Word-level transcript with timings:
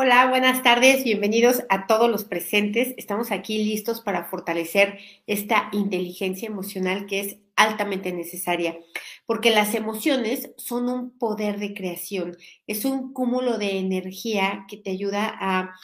Hola, 0.00 0.28
buenas 0.28 0.62
tardes, 0.62 1.02
bienvenidos 1.02 1.64
a 1.68 1.88
todos 1.88 2.08
los 2.08 2.22
presentes. 2.22 2.94
Estamos 2.96 3.32
aquí 3.32 3.64
listos 3.64 4.00
para 4.00 4.26
fortalecer 4.26 5.00
esta 5.26 5.70
inteligencia 5.72 6.46
emocional 6.46 7.04
que 7.06 7.18
es 7.18 7.38
altamente 7.56 8.12
necesaria, 8.12 8.78
porque 9.26 9.50
las 9.50 9.74
emociones 9.74 10.52
son 10.56 10.88
un 10.88 11.18
poder 11.18 11.58
de 11.58 11.74
creación, 11.74 12.36
es 12.68 12.84
un 12.84 13.12
cúmulo 13.12 13.58
de 13.58 13.80
energía 13.80 14.66
que 14.68 14.76
te 14.76 14.90
ayuda 14.90 15.34
a, 15.36 15.74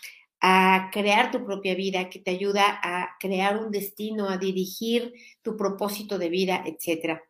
crear 0.92 1.32
tu 1.32 1.44
propia 1.44 1.74
vida, 1.74 2.08
que 2.08 2.20
te 2.20 2.30
ayuda 2.30 2.78
a 2.84 3.16
crear 3.18 3.56
un 3.58 3.72
destino, 3.72 4.28
a 4.28 4.36
dirigir 4.36 5.12
tu 5.42 5.56
propósito 5.56 6.18
de 6.18 6.28
vida, 6.28 6.62
etcétera. 6.64 7.20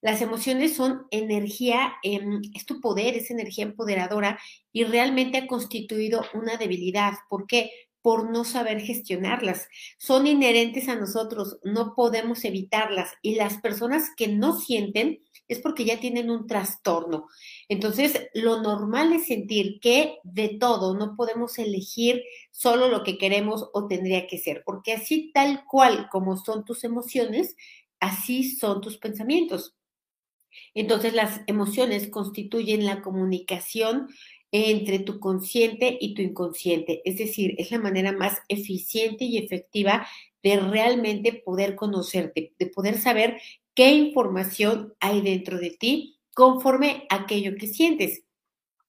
Las 0.00 0.22
emociones 0.22 0.76
son 0.76 1.06
energía, 1.10 1.94
es 2.02 2.66
tu 2.66 2.80
poder, 2.80 3.16
es 3.16 3.30
energía 3.30 3.64
empoderadora 3.64 4.38
y 4.72 4.84
realmente 4.84 5.38
ha 5.38 5.46
constituido 5.46 6.24
una 6.34 6.56
debilidad. 6.56 7.14
¿Por 7.28 7.46
qué? 7.46 7.70
Por 8.00 8.30
no 8.30 8.44
saber 8.44 8.80
gestionarlas. 8.80 9.68
Son 9.98 10.28
inherentes 10.28 10.88
a 10.88 10.94
nosotros, 10.94 11.58
no 11.64 11.94
podemos 11.96 12.44
evitarlas 12.44 13.10
y 13.22 13.34
las 13.34 13.60
personas 13.60 14.10
que 14.16 14.28
no 14.28 14.58
sienten 14.58 15.18
es 15.48 15.58
porque 15.58 15.84
ya 15.84 15.98
tienen 15.98 16.30
un 16.30 16.46
trastorno. 16.46 17.26
Entonces, 17.68 18.28
lo 18.34 18.62
normal 18.62 19.12
es 19.14 19.26
sentir 19.26 19.80
que 19.80 20.18
de 20.22 20.48
todo 20.60 20.94
no 20.94 21.16
podemos 21.16 21.58
elegir 21.58 22.22
solo 22.50 22.88
lo 22.88 23.02
que 23.02 23.18
queremos 23.18 23.68
o 23.72 23.88
tendría 23.88 24.26
que 24.26 24.38
ser, 24.38 24.62
porque 24.64 24.92
así 24.92 25.32
tal 25.32 25.64
cual 25.64 26.08
como 26.10 26.36
son 26.36 26.64
tus 26.64 26.84
emociones, 26.84 27.56
así 27.98 28.54
son 28.56 28.80
tus 28.80 28.98
pensamientos. 28.98 29.77
Entonces 30.74 31.14
las 31.14 31.40
emociones 31.46 32.08
constituyen 32.08 32.86
la 32.86 33.02
comunicación 33.02 34.08
entre 34.50 34.98
tu 34.98 35.20
consciente 35.20 35.98
y 36.00 36.14
tu 36.14 36.22
inconsciente, 36.22 37.02
es 37.04 37.18
decir, 37.18 37.54
es 37.58 37.70
la 37.70 37.78
manera 37.78 38.12
más 38.12 38.38
eficiente 38.48 39.24
y 39.24 39.36
efectiva 39.36 40.06
de 40.42 40.58
realmente 40.58 41.32
poder 41.32 41.74
conocerte, 41.74 42.54
de 42.58 42.66
poder 42.66 42.98
saber 42.98 43.40
qué 43.74 43.90
información 43.90 44.94
hay 45.00 45.20
dentro 45.20 45.58
de 45.58 45.70
ti 45.70 46.18
conforme 46.34 47.06
a 47.10 47.16
aquello 47.16 47.56
que 47.56 47.66
sientes. 47.66 48.24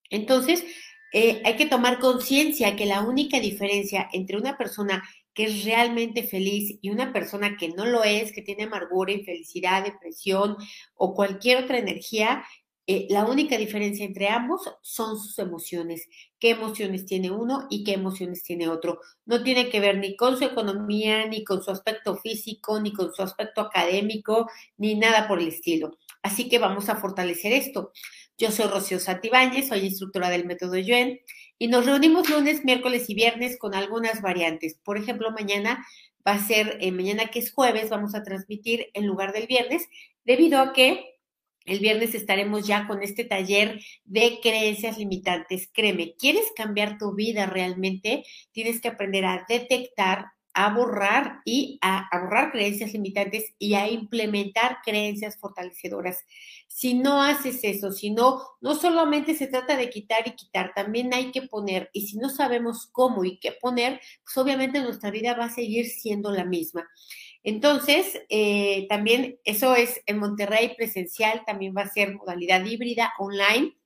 Entonces, 0.10 0.64
eh, 1.12 1.42
hay 1.44 1.56
que 1.56 1.66
tomar 1.66 2.00
conciencia 2.00 2.76
que 2.76 2.86
la 2.86 3.02
única 3.02 3.40
diferencia 3.40 4.08
entre 4.14 4.38
una 4.38 4.58
persona 4.58 5.04
que 5.34 5.46
es 5.46 5.64
realmente 5.66 6.24
feliz 6.24 6.80
y 6.82 6.90
una 6.90 7.14
persona 7.14 7.58
que 7.58 7.70
no 7.70 7.86
lo 7.86 8.04
es, 8.04 8.32
que 8.32 8.42
tiene 8.42 8.64
amargura, 8.64 9.12
infelicidad, 9.12 9.84
depresión 9.84 10.58
o 10.96 11.14
cualquier 11.14 11.64
otra 11.64 11.78
energía, 11.78 12.44
eh, 12.92 13.06
la 13.12 13.24
única 13.24 13.56
diferencia 13.56 14.04
entre 14.04 14.30
ambos 14.30 14.68
son 14.82 15.20
sus 15.20 15.38
emociones. 15.38 16.08
¿Qué 16.40 16.50
emociones 16.50 17.06
tiene 17.06 17.30
uno 17.30 17.68
y 17.70 17.84
qué 17.84 17.94
emociones 17.94 18.42
tiene 18.42 18.68
otro? 18.68 19.00
No 19.26 19.44
tiene 19.44 19.70
que 19.70 19.80
ver 19.80 20.00
ni 20.00 20.16
con 20.16 20.40
su 20.40 20.46
economía, 20.46 21.28
ni 21.28 21.44
con 21.44 21.62
su 21.62 21.70
aspecto 21.70 22.18
físico, 22.18 22.80
ni 22.82 22.92
con 22.92 23.14
su 23.14 23.22
aspecto 23.22 23.62
académico, 23.62 24.50
ni 24.78 24.96
nada 24.96 25.28
por 25.28 25.40
el 25.40 25.50
estilo. 25.50 26.00
Así 26.24 26.50
que 26.50 26.58
vamos 26.58 26.90
a 26.90 26.96
fortalecer 26.96 27.54
esto. 27.54 27.92
Yo 28.40 28.50
soy 28.50 28.66
Rocío 28.66 28.98
Satibáñez, 29.00 29.68
soy 29.68 29.82
instructora 29.82 30.32
del 30.32 30.48
método 30.48 30.76
Yuen 30.76 31.20
y 31.60 31.68
nos 31.68 31.86
reunimos 31.86 32.30
lunes, 32.30 32.64
miércoles 32.64 33.10
y 33.10 33.14
viernes 33.14 33.60
con 33.60 33.76
algunas 33.76 34.22
variantes. 34.22 34.80
Por 34.84 34.98
ejemplo, 34.98 35.30
mañana 35.32 35.86
va 36.26 36.32
a 36.32 36.40
ser, 36.48 36.78
eh, 36.80 36.92
mañana 36.92 37.28
que 37.28 37.40
es 37.40 37.52
jueves, 37.52 37.90
vamos 37.90 38.16
a 38.16 38.24
transmitir 38.24 38.88
en 38.94 39.06
lugar 39.06 39.34
del 39.34 39.46
viernes, 39.46 39.88
debido 40.24 40.60
a 40.60 40.72
que 40.72 41.20
el 41.66 41.80
viernes 41.80 42.16
estaremos 42.16 42.66
ya 42.66 42.88
con 42.88 43.04
este 43.04 43.26
taller 43.26 43.82
de 44.06 44.40
creencias 44.42 44.98
limitantes. 44.98 45.70
Créeme, 45.74 46.16
¿quieres 46.18 46.46
cambiar 46.56 46.98
tu 46.98 47.14
vida 47.14 47.46
realmente? 47.46 48.24
Tienes 48.52 48.82
que 48.82 48.88
aprender 48.88 49.26
a 49.26 49.46
detectar, 49.48 50.26
a 50.60 50.74
borrar 50.74 51.40
y 51.46 51.80
a, 51.82 52.10
borrar 52.12 52.52
creencias 52.52 52.92
limitantes 52.92 53.54
y 53.60 53.76
a 53.76 53.90
implementar 53.90 54.80
creencias 54.84 55.38
fortalecedoras. 55.38 56.26
Si 56.68 56.96
no 56.96 57.24
haces 57.24 57.64
eso, 57.64 57.94
si 57.94 58.12
no, 58.12 58.42
no 58.60 58.76
solamente 58.76 59.36
se 59.36 59.48
trata 59.48 59.78
de 59.78 59.90
quitar 59.90 60.28
y 60.28 60.32
quitar, 60.32 60.74
también 60.76 61.14
hay 61.14 61.32
que 61.32 61.44
poner. 61.44 61.90
Y 61.94 62.08
si 62.08 62.18
no 62.18 62.28
sabemos 62.28 62.90
cómo 62.92 63.24
y 63.24 63.40
qué 63.40 63.54
poner, 63.54 64.02
pues 64.26 64.36
obviamente 64.36 64.82
nuestra 64.82 65.12
vida 65.12 65.34
va 65.34 65.46
a 65.46 65.50
seguir 65.50 65.86
siendo 65.86 66.30
la 66.30 66.44
misma. 66.44 66.86
Entonces, 67.42 68.22
eh, 68.28 68.86
también 68.90 69.40
eso 69.46 69.76
es 69.76 70.02
en 70.08 70.20
Monterrey 70.20 70.76
presencial, 70.76 71.44
también 71.46 71.74
va 71.76 71.84
a 71.84 71.90
ser 71.90 72.16
modalidad 72.16 72.66
híbrida 72.66 73.14
online. 73.18 73.78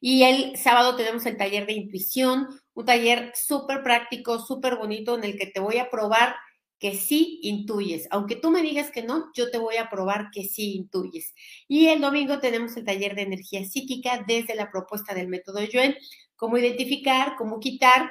Y 0.00 0.22
el 0.22 0.56
sábado 0.56 0.94
tenemos 0.94 1.26
el 1.26 1.36
taller 1.36 1.66
de 1.66 1.72
intuición, 1.72 2.46
un 2.74 2.84
taller 2.84 3.32
súper 3.34 3.82
práctico, 3.82 4.38
súper 4.38 4.76
bonito 4.76 5.16
en 5.16 5.24
el 5.24 5.38
que 5.38 5.46
te 5.46 5.60
voy 5.60 5.78
a 5.78 5.90
probar 5.90 6.36
que 6.78 6.94
sí 6.96 7.38
intuyes. 7.42 8.08
Aunque 8.10 8.36
tú 8.36 8.50
me 8.50 8.62
digas 8.62 8.90
que 8.90 9.02
no, 9.02 9.30
yo 9.34 9.50
te 9.50 9.58
voy 9.58 9.76
a 9.76 9.88
probar 9.88 10.28
que 10.32 10.44
sí 10.44 10.74
intuyes. 10.74 11.34
Y 11.68 11.86
el 11.86 12.00
domingo 12.00 12.40
tenemos 12.40 12.76
el 12.76 12.84
taller 12.84 13.14
de 13.14 13.22
energía 13.22 13.64
psíquica 13.64 14.24
desde 14.26 14.54
la 14.54 14.70
propuesta 14.70 15.14
del 15.14 15.28
método 15.28 15.62
Yuen, 15.62 15.96
cómo 16.36 16.58
identificar, 16.58 17.36
cómo 17.38 17.60
quitar 17.60 18.10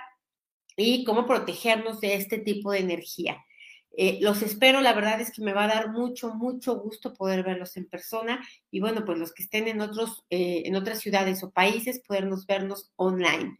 y 0.76 1.04
cómo 1.04 1.28
protegernos 1.28 2.00
de 2.00 2.16
este 2.16 2.40
tipo 2.40 2.72
de 2.72 2.80
energía. 2.80 3.38
Eh, 3.96 4.18
los 4.22 4.42
espero, 4.42 4.82
la 4.82 4.94
verdad 4.94 5.22
es 5.22 5.32
que 5.32 5.44
me 5.44 5.54
va 5.54 5.66
a 5.66 5.68
dar 5.68 5.92
mucho, 5.92 6.34
mucho 6.34 6.80
gusto 6.80 7.14
poder 7.14 7.44
verlos 7.44 7.78
en 7.78 7.88
persona 7.88 8.44
y 8.72 8.80
bueno, 8.80 9.06
pues 9.06 9.20
los 9.20 9.34
que 9.34 9.44
estén 9.44 9.68
en, 9.68 9.82
otros, 9.82 10.26
eh, 10.32 10.64
en 10.66 10.76
otras 10.76 11.00
ciudades 11.00 11.44
o 11.44 11.52
países, 11.52 12.00
podernos 12.00 12.48
vernos 12.48 12.92
online. 12.96 13.60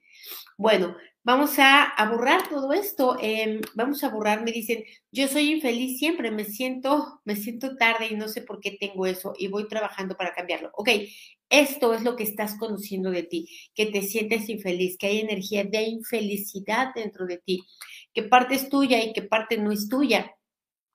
Bueno, 0.58 0.96
vamos 1.24 1.56
a, 1.58 1.94
borrar 2.10 2.48
todo 2.50 2.74
esto. 2.74 3.18
Em, 3.22 3.62
vamos 3.76 4.04
a 4.04 4.10
borrar, 4.10 4.44
me 4.44 4.52
dicen, 4.52 4.84
yo 5.12 5.28
soy 5.28 5.52
infeliz 5.52 6.00
siempre, 6.00 6.32
me 6.32 6.46
siento, 6.46 7.22
me 7.26 7.36
siento 7.36 7.76
tarde 7.76 8.08
y 8.12 8.16
no 8.16 8.28
sé 8.28 8.42
por 8.42 8.60
qué 8.60 8.72
tengo 8.80 9.06
eso 9.06 9.34
y 9.38 9.48
voy 9.48 9.68
trabajando 9.68 10.16
para 10.16 10.34
cambiarlo. 10.34 10.72
Ok, 10.74 10.90
esto 11.50 11.94
es 11.94 12.04
lo 12.04 12.16
que 12.16 12.24
estás 12.24 12.58
conociendo 12.58 13.12
de 13.12 13.24
ti, 13.24 13.48
que 13.76 13.88
te 13.88 14.02
sientes 14.02 14.50
infeliz, 14.50 14.98
que 14.98 15.08
hay 15.08 15.20
energía 15.20 15.64
de 15.64 15.84
infelicidad 15.84 16.94
dentro 16.96 17.26
de 17.26 17.38
ti, 17.38 17.64
que 18.14 18.24
parte 18.24 18.56
es 18.56 18.70
tuya 18.70 19.04
y 19.04 19.14
que 19.14 19.22
parte 19.22 19.58
no 19.58 19.72
es 19.72 19.90
tuya. 19.90 20.36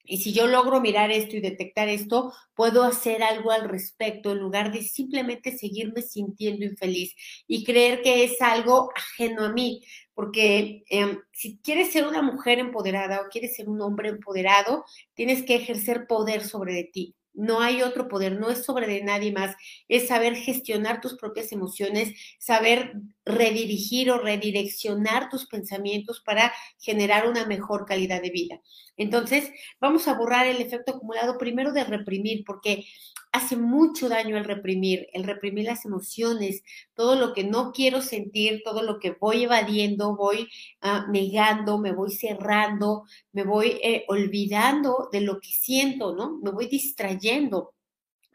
Y 0.09 0.19
si 0.19 0.33
yo 0.33 0.47
logro 0.47 0.81
mirar 0.81 1.11
esto 1.11 1.37
y 1.37 1.41
detectar 1.41 1.89
esto, 1.91 2.33
puedo 2.55 2.83
hacer 2.83 3.23
algo 3.23 3.51
al 3.51 3.69
respecto 3.69 4.33
en 4.33 4.39
lugar 4.39 4.73
de 4.73 4.83
simplemente 4.83 5.57
seguirme 5.57 6.01
sintiendo 6.01 6.65
infeliz 6.65 7.15
y 7.47 7.63
creer 7.63 8.01
que 8.01 8.25
es 8.25 8.41
algo 8.41 8.91
ajeno 8.97 9.45
a 9.45 9.53
mí. 9.53 9.85
Porque 10.15 10.83
em, 10.89 11.21
si 11.33 11.59
quieres 11.59 11.93
ser 11.93 12.07
una 12.07 12.23
mujer 12.23 12.59
empoderada 12.59 13.21
o 13.21 13.29
quieres 13.29 13.55
ser 13.55 13.69
un 13.69 13.83
hombre 13.83 14.09
empoderado, 14.09 14.85
tienes 15.13 15.43
que 15.43 15.57
ejercer 15.57 16.07
poder 16.07 16.43
sobre 16.43 16.85
ti. 16.85 17.15
No 17.35 17.61
hay 17.61 17.83
otro 17.83 18.09
poder, 18.09 18.41
no 18.41 18.51
es 18.51 18.65
sobre 18.65 18.87
de 18.87 19.05
nadie 19.05 19.31
más, 19.31 19.55
es 19.89 20.09
saber 20.09 20.35
gestionar 20.35 21.01
tus 21.01 21.17
propias 21.17 21.53
emociones, 21.53 22.19
saber 22.39 22.95
redirigir 23.29 24.11
o 24.11 24.19
redireccionar 24.19 25.29
tus 25.29 25.47
pensamientos 25.47 26.21
para 26.25 26.53
generar 26.79 27.29
una 27.29 27.45
mejor 27.47 27.85
calidad 27.85 28.23
de 28.23 28.31
vida. 28.31 28.61
Entonces, 28.97 29.51
vamos 29.81 30.09
a 30.09 30.15
borrar 30.15 30.47
el 30.47 30.61
efecto 30.61 30.93
acumulado 30.93 31.39
primero 31.39 31.73
de 31.73 31.85
reprimir, 31.85 32.43
porque 32.45 32.87
hace 33.31 33.57
mucho 33.57 34.09
daño 34.09 34.37
el 34.39 34.45
reprimir, 34.45 35.07
el 35.13 35.25
reprimir 35.25 35.67
las 35.67 35.85
emociones, 35.85 36.63
todo 36.95 37.15
lo 37.15 37.35
que 37.35 37.45
no 37.45 37.73
quiero 37.73 38.01
sentir, 38.01 38.63
todo 38.65 38.83
lo 38.83 38.99
que 38.99 39.11
voy 39.11 39.45
evadiendo, 39.45 40.17
voy 40.17 40.49
ah, 40.81 41.07
negando, 41.11 41.79
me 41.79 41.93
voy 41.93 42.11
cerrando, 42.11 43.05
me 43.33 43.45
voy 43.45 43.79
eh, 43.83 44.05
olvidando 44.09 45.09
de 45.13 45.21
lo 45.21 45.39
que 45.39 45.51
siento, 45.51 46.17
¿no? 46.17 46.39
Me 46.43 46.51
voy 46.51 46.67
distrayendo. 46.67 47.75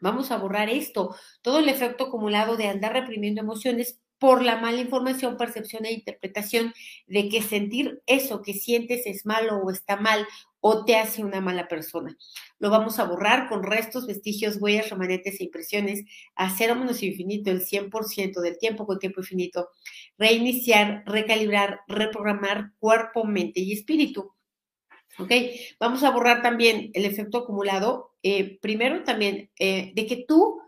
Vamos 0.00 0.30
a 0.30 0.38
borrar 0.38 0.68
esto, 0.68 1.16
todo 1.42 1.58
el 1.58 1.68
efecto 1.68 2.04
acumulado 2.04 2.56
de 2.56 2.68
andar 2.68 2.92
reprimiendo 2.92 3.40
emociones 3.40 4.00
por 4.24 4.42
la 4.42 4.56
mala 4.56 4.80
información, 4.80 5.36
percepción 5.36 5.84
e 5.84 5.92
interpretación 5.92 6.72
de 7.06 7.28
que 7.28 7.42
sentir 7.42 8.00
eso 8.06 8.40
que 8.40 8.54
sientes 8.54 9.02
es 9.04 9.26
malo 9.26 9.58
o 9.58 9.70
está 9.70 9.96
mal 9.96 10.26
o 10.60 10.86
te 10.86 10.96
hace 10.96 11.22
una 11.22 11.42
mala 11.42 11.68
persona. 11.68 12.16
Lo 12.58 12.70
vamos 12.70 12.98
a 12.98 13.04
borrar 13.04 13.50
con 13.50 13.62
restos, 13.62 14.06
vestigios, 14.06 14.56
huellas, 14.56 14.88
remanetes 14.88 15.38
e 15.38 15.44
impresiones 15.44 16.06
a 16.36 16.48
cero 16.48 16.74
menos 16.74 17.02
infinito, 17.02 17.50
el 17.50 17.66
100% 17.66 18.40
del 18.40 18.56
tiempo 18.56 18.86
con 18.86 18.98
tiempo 18.98 19.20
infinito. 19.20 19.68
Reiniciar, 20.16 21.02
recalibrar, 21.04 21.80
reprogramar 21.86 22.72
cuerpo, 22.78 23.24
mente 23.24 23.60
y 23.60 23.74
espíritu. 23.74 24.32
¿Ok? 25.18 25.32
Vamos 25.78 26.02
a 26.02 26.08
borrar 26.08 26.40
también 26.40 26.90
el 26.94 27.04
efecto 27.04 27.36
acumulado. 27.36 28.14
Eh, 28.22 28.58
primero 28.62 29.04
también 29.04 29.50
eh, 29.58 29.92
de 29.94 30.06
que 30.06 30.24
tú, 30.26 30.62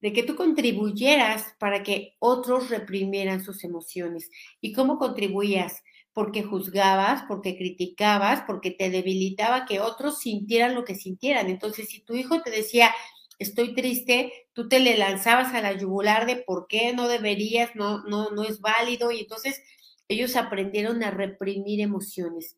de 0.00 0.12
que 0.12 0.22
tú 0.22 0.36
contribuyeras 0.36 1.54
para 1.58 1.82
que 1.82 2.16
otros 2.18 2.70
reprimieran 2.70 3.44
sus 3.44 3.64
emociones. 3.64 4.30
¿Y 4.60 4.72
cómo 4.72 4.98
contribuías? 4.98 5.82
porque 6.12 6.42
juzgabas, 6.42 7.22
porque 7.28 7.56
criticabas, 7.56 8.42
porque 8.46 8.70
te 8.70 8.90
debilitaba 8.90 9.64
que 9.64 9.80
otros 9.80 10.18
sintieran 10.18 10.74
lo 10.74 10.84
que 10.84 10.94
sintieran. 10.94 11.48
Entonces, 11.48 11.88
si 11.88 12.00
tu 12.00 12.14
hijo 12.14 12.42
te 12.42 12.50
decía, 12.50 12.92
estoy 13.38 13.74
triste, 13.74 14.32
tú 14.52 14.68
te 14.68 14.80
le 14.80 14.98
lanzabas 14.98 15.54
a 15.54 15.62
la 15.62 15.72
yugular 15.72 16.26
de 16.26 16.36
por 16.36 16.66
qué 16.68 16.92
no 16.92 17.08
deberías, 17.08 17.74
no, 17.74 18.02
no, 18.04 18.30
no 18.30 18.42
es 18.44 18.60
válido, 18.60 19.12
y 19.12 19.20
entonces 19.20 19.62
ellos 20.08 20.36
aprendieron 20.36 21.02
a 21.04 21.10
reprimir 21.10 21.80
emociones. 21.80 22.56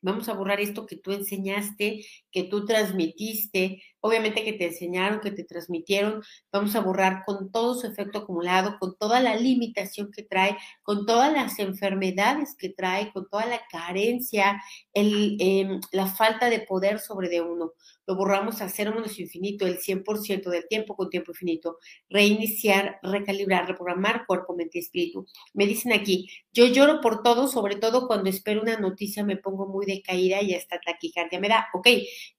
Vamos 0.00 0.28
a 0.28 0.34
borrar 0.34 0.60
esto 0.60 0.84
que 0.84 0.96
tú 0.96 1.12
enseñaste, 1.12 2.04
que 2.32 2.42
tú 2.42 2.66
transmitiste, 2.66 3.82
obviamente 4.02 4.44
que 4.44 4.52
te 4.52 4.66
enseñaron, 4.66 5.20
que 5.20 5.30
te 5.30 5.44
transmitieron. 5.44 6.22
Vamos 6.52 6.76
a 6.76 6.80
borrar 6.80 7.22
con 7.24 7.50
todo 7.50 7.74
su 7.74 7.86
efecto 7.86 8.18
acumulado, 8.18 8.76
con 8.78 8.96
toda 8.98 9.20
la 9.20 9.36
limitación 9.36 10.10
que 10.12 10.22
trae, 10.22 10.58
con 10.82 11.06
todas 11.06 11.32
las 11.32 11.58
enfermedades 11.58 12.54
que 12.58 12.68
trae, 12.68 13.12
con 13.12 13.28
toda 13.30 13.46
la 13.46 13.60
carencia, 13.70 14.62
em, 14.92 15.80
la 15.92 16.06
falta 16.06 16.50
de 16.50 16.60
poder 16.60 16.98
sobre 16.98 17.28
de 17.28 17.40
uno 17.40 17.72
lo 18.06 18.16
borramos 18.16 18.60
a 18.60 18.68
cero 18.68 18.92
menos 18.94 19.18
infinito 19.18 19.66
el 19.66 19.78
100% 19.78 20.50
del 20.50 20.66
tiempo 20.68 20.96
con 20.96 21.10
tiempo 21.10 21.32
infinito. 21.32 21.78
Reiniciar, 22.10 22.98
recalibrar, 23.02 23.68
reprogramar 23.68 24.26
cuerpo, 24.26 24.54
mente 24.56 24.78
y 24.78 24.80
espíritu. 24.80 25.26
Me 25.54 25.66
dicen 25.66 25.92
aquí, 25.92 26.28
yo 26.52 26.66
lloro 26.66 27.00
por 27.00 27.22
todo, 27.22 27.48
sobre 27.48 27.76
todo 27.76 28.06
cuando 28.06 28.28
espero 28.30 28.62
una 28.62 28.78
noticia 28.78 29.24
me 29.24 29.36
pongo 29.36 29.66
muy 29.66 29.86
decaída 29.86 30.42
y 30.42 30.54
hasta 30.54 30.80
taquicardia 30.80 31.38
me 31.40 31.48
da. 31.48 31.68
Ok, 31.74 31.88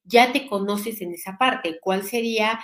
ya 0.03 0.31
te 0.33 0.47
conoces 0.47 1.01
en 1.01 1.13
esa 1.13 1.37
parte. 1.37 1.52
¿Cuál 1.81 2.03
sería 2.03 2.59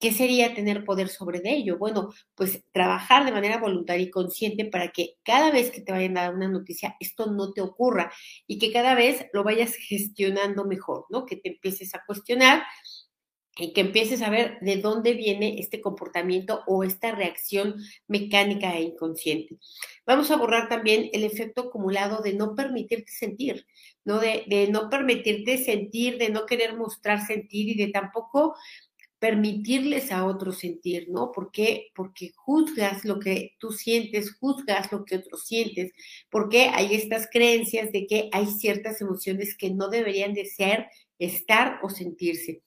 ¿Qué 0.00 0.12
sería 0.12 0.54
tener 0.54 0.84
poder 0.84 1.08
sobre 1.08 1.40
ello? 1.44 1.76
Bueno, 1.76 2.10
pues 2.36 2.62
trabajar 2.72 3.24
de 3.24 3.32
manera 3.32 3.58
voluntaria 3.58 4.04
y 4.06 4.10
consciente 4.10 4.64
para 4.64 4.92
que 4.92 5.16
cada 5.24 5.50
vez 5.50 5.72
que 5.72 5.80
te 5.80 5.90
vayan 5.90 6.16
a 6.16 6.22
dar 6.22 6.34
una 6.36 6.48
noticia, 6.48 6.94
esto 7.00 7.26
no 7.32 7.52
te 7.52 7.62
ocurra 7.62 8.12
y 8.46 8.58
que 8.60 8.72
cada 8.72 8.94
vez 8.94 9.26
lo 9.32 9.42
vayas 9.42 9.74
gestionando 9.74 10.64
mejor, 10.66 11.06
¿no? 11.10 11.26
Que 11.26 11.34
te 11.34 11.48
empieces 11.48 11.96
a 11.96 12.04
cuestionar 12.06 12.62
y 13.58 13.72
que 13.72 13.80
empieces 13.80 14.22
a 14.22 14.30
ver 14.30 14.58
de 14.60 14.76
dónde 14.76 15.14
viene 15.14 15.58
este 15.58 15.80
comportamiento 15.80 16.62
o 16.66 16.84
esta 16.84 17.12
reacción 17.12 17.74
mecánica 18.06 18.74
e 18.76 18.82
inconsciente. 18.82 19.58
Vamos 20.06 20.30
a 20.30 20.36
borrar 20.36 20.68
también 20.68 21.10
el 21.12 21.24
efecto 21.24 21.62
acumulado 21.62 22.22
de 22.22 22.34
no 22.34 22.54
permitirte 22.54 23.10
sentir, 23.10 23.66
¿no? 24.04 24.20
De, 24.20 24.68
no 24.70 24.88
permitirte 24.88 25.58
sentir, 25.58 26.18
de 26.18 26.30
no 26.30 26.46
querer 26.46 26.76
mostrar 26.76 27.26
sentir 27.26 27.68
y 27.70 27.74
de 27.74 27.88
tampoco 27.88 28.54
permitirles 29.18 30.12
a 30.12 30.24
otros 30.24 30.58
sentir, 30.58 31.08
¿no? 31.10 31.32
Porque 31.32 31.90
juzgas 32.36 33.04
lo 33.04 33.18
que 33.18 33.56
tú 33.58 33.72
sientes, 33.72 34.36
juzgas 34.38 34.92
lo 34.92 35.04
que 35.04 35.16
otros 35.16 35.44
sientes, 35.44 35.90
porque 36.30 36.70
hay 36.72 36.94
estas 36.94 37.28
creencias 37.28 37.90
de 37.90 38.06
que 38.06 38.28
hay 38.30 38.46
ciertas 38.46 39.00
emociones 39.00 39.56
que 39.56 39.70
no 39.70 39.88
deberían 39.88 40.34
de 40.34 40.46
ser, 40.46 40.86
estar 41.18 41.80
o 41.82 41.90
sentirse. 41.90 42.62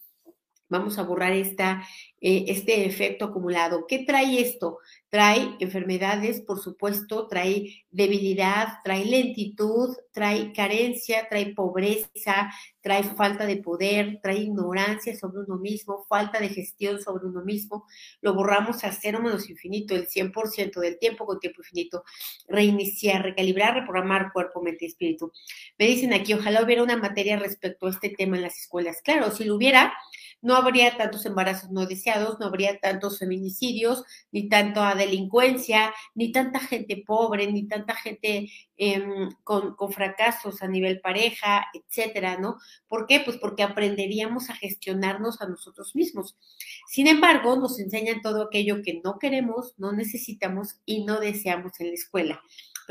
Vamos 0.72 0.98
a 0.98 1.04
borrar 1.04 1.34
esta, 1.34 1.86
eh, 2.22 2.46
este 2.48 2.86
efecto 2.86 3.26
acumulado. 3.26 3.86
¿Qué 3.88 4.06
trae 4.06 4.40
esto? 4.40 4.80
Trae 5.10 5.58
enfermedades, 5.60 6.40
por 6.40 6.62
supuesto, 6.62 7.28
trae 7.28 7.84
debilidad, 7.90 8.80
trae 8.82 9.04
lentitud, 9.04 9.94
trae 10.14 10.54
carencia, 10.54 11.28
trae 11.28 11.54
pobreza, 11.54 12.54
trae 12.80 13.04
falta 13.04 13.46
de 13.46 13.58
poder, 13.58 14.22
trae 14.24 14.38
ignorancia 14.38 15.14
sobre 15.20 15.42
uno 15.42 15.58
mismo, 15.58 16.06
falta 16.08 16.40
de 16.40 16.48
gestión 16.48 17.02
sobre 17.02 17.26
uno 17.26 17.44
mismo. 17.44 17.86
Lo 18.22 18.34
borramos 18.34 18.86
a 18.86 18.94
cero 18.94 19.20
menos 19.22 19.50
infinito, 19.50 19.94
el 19.94 20.08
100% 20.08 20.80
del 20.80 20.98
tiempo 21.00 21.26
con 21.26 21.42
tiempo 21.42 21.60
infinito. 21.60 22.06
Reiniciar, 22.48 23.24
recalibrar, 23.24 23.74
reprogramar 23.74 24.32
cuerpo, 24.32 24.62
mente 24.62 24.86
y 24.86 24.88
espíritu. 24.88 25.34
Me 25.78 25.88
dicen 25.88 26.14
aquí, 26.14 26.34
ojalá 26.34 26.64
hubiera 26.64 26.82
una 26.82 26.96
materia 26.96 27.38
respecto 27.38 27.88
a 27.88 27.90
este 27.90 28.08
tema 28.08 28.38
en 28.38 28.44
las 28.44 28.58
escuelas. 28.58 29.02
Claro, 29.04 29.32
si 29.32 29.44
lo 29.44 29.56
hubiera, 29.56 29.94
no 30.42 30.56
habría 30.56 30.98
tantos 30.98 31.26
embarazos 31.26 31.70
no 31.72 31.86
deseados, 31.86 32.40
no 32.40 32.48
habría 32.48 32.80
tantos 32.80 33.20
feminicidios, 33.20 34.04
ni 34.32 34.50
tanta 34.50 34.96
delincuencia, 34.96 35.94
ni 36.16 36.32
tanta 36.32 36.60
gente 36.60 37.04
pobre, 37.06 37.52
ni 37.52 37.68
tanta 37.68 37.96
gente 37.96 38.50
em, 38.78 39.30
con, 39.44 39.76
con, 39.76 39.92
fracasos 39.92 40.62
a 40.62 40.68
nivel 40.68 41.02
pareja, 41.02 41.66
etcétera, 41.74 42.38
¿no? 42.38 42.58
¿Por 42.88 43.06
qué? 43.08 43.22
Pues 43.24 43.38
porque 43.38 43.64
aprenderíamos 43.64 44.50
a 44.50 44.56
gestionarnos 44.56 45.42
a 45.42 45.48
nosotros 45.48 45.96
mismos. 45.96 46.38
Sin 46.88 47.08
embargo, 47.08 47.56
nos 47.56 47.80
enseñan 47.80 48.22
todo 48.22 48.44
aquello 48.44 48.82
que 48.84 49.02
no 49.04 49.20
queremos, 49.20 49.76
no 49.78 49.92
necesitamos 49.92 50.82
y 50.86 51.04
no 51.06 51.20
deseamos 51.20 51.80
en 51.80 51.88
la 51.88 51.94
escuela. 51.94 52.42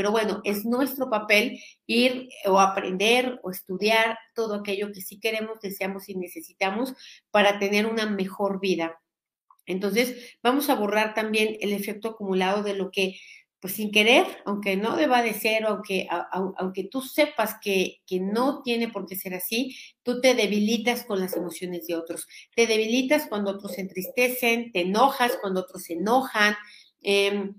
Pero 0.01 0.13
bueno, 0.13 0.41
es 0.45 0.65
nuestro 0.65 1.11
papel 1.11 1.61
ir 1.87 2.31
o 2.47 2.59
aprender 2.59 3.39
o 3.43 3.51
estudiar 3.51 4.17
todo 4.35 4.55
aquello 4.55 4.93
que 4.93 5.03
sí 5.03 5.21
queremos, 5.21 5.61
deseamos 5.61 6.09
y 6.09 6.15
necesitamos 6.15 6.95
para 7.31 7.59
tener 7.59 7.85
una 7.85 8.07
mejor 8.07 8.61
vida. 8.61 8.99
Entonces, 9.67 10.39
vamos 10.43 10.71
a 10.71 10.75
borrar 10.75 11.13
también 11.13 11.59
el 11.61 11.75
efecto 11.75 12.09
acumulado 12.09 12.63
de 12.63 12.73
lo 12.73 12.91
que, 12.91 13.21
pues 13.61 13.75
sin 13.75 13.91
querer, 13.91 14.25
aunque 14.47 14.75
no 14.79 14.97
deba 14.97 15.21
de 15.21 15.35
ser, 15.35 15.67
aunque, 15.67 16.09
aunque 16.57 16.85
tú 16.85 17.03
sepas 17.03 17.57
que, 17.61 17.99
que 18.07 18.21
no 18.21 18.63
tiene 18.63 18.89
por 18.89 19.05
qué 19.05 19.17
ser 19.17 19.35
así, 19.35 19.77
tú 20.03 20.23
te 20.23 20.35
debilitas 20.35 21.05
con 21.05 21.21
las 21.21 21.37
emociones 21.37 21.87
de 21.87 21.97
otros. 21.97 22.27
Te 22.57 22.67
debilitas 22.67 23.27
cuando 23.29 23.51
otros 23.51 23.73
se 23.73 23.83
entristecen, 23.83 24.73
te 24.73 24.81
enojas 24.81 25.37
cuando 25.43 25.61
otros 25.61 25.83
se 25.83 25.93
enojan. 25.93 26.57
Eh, 27.03 27.51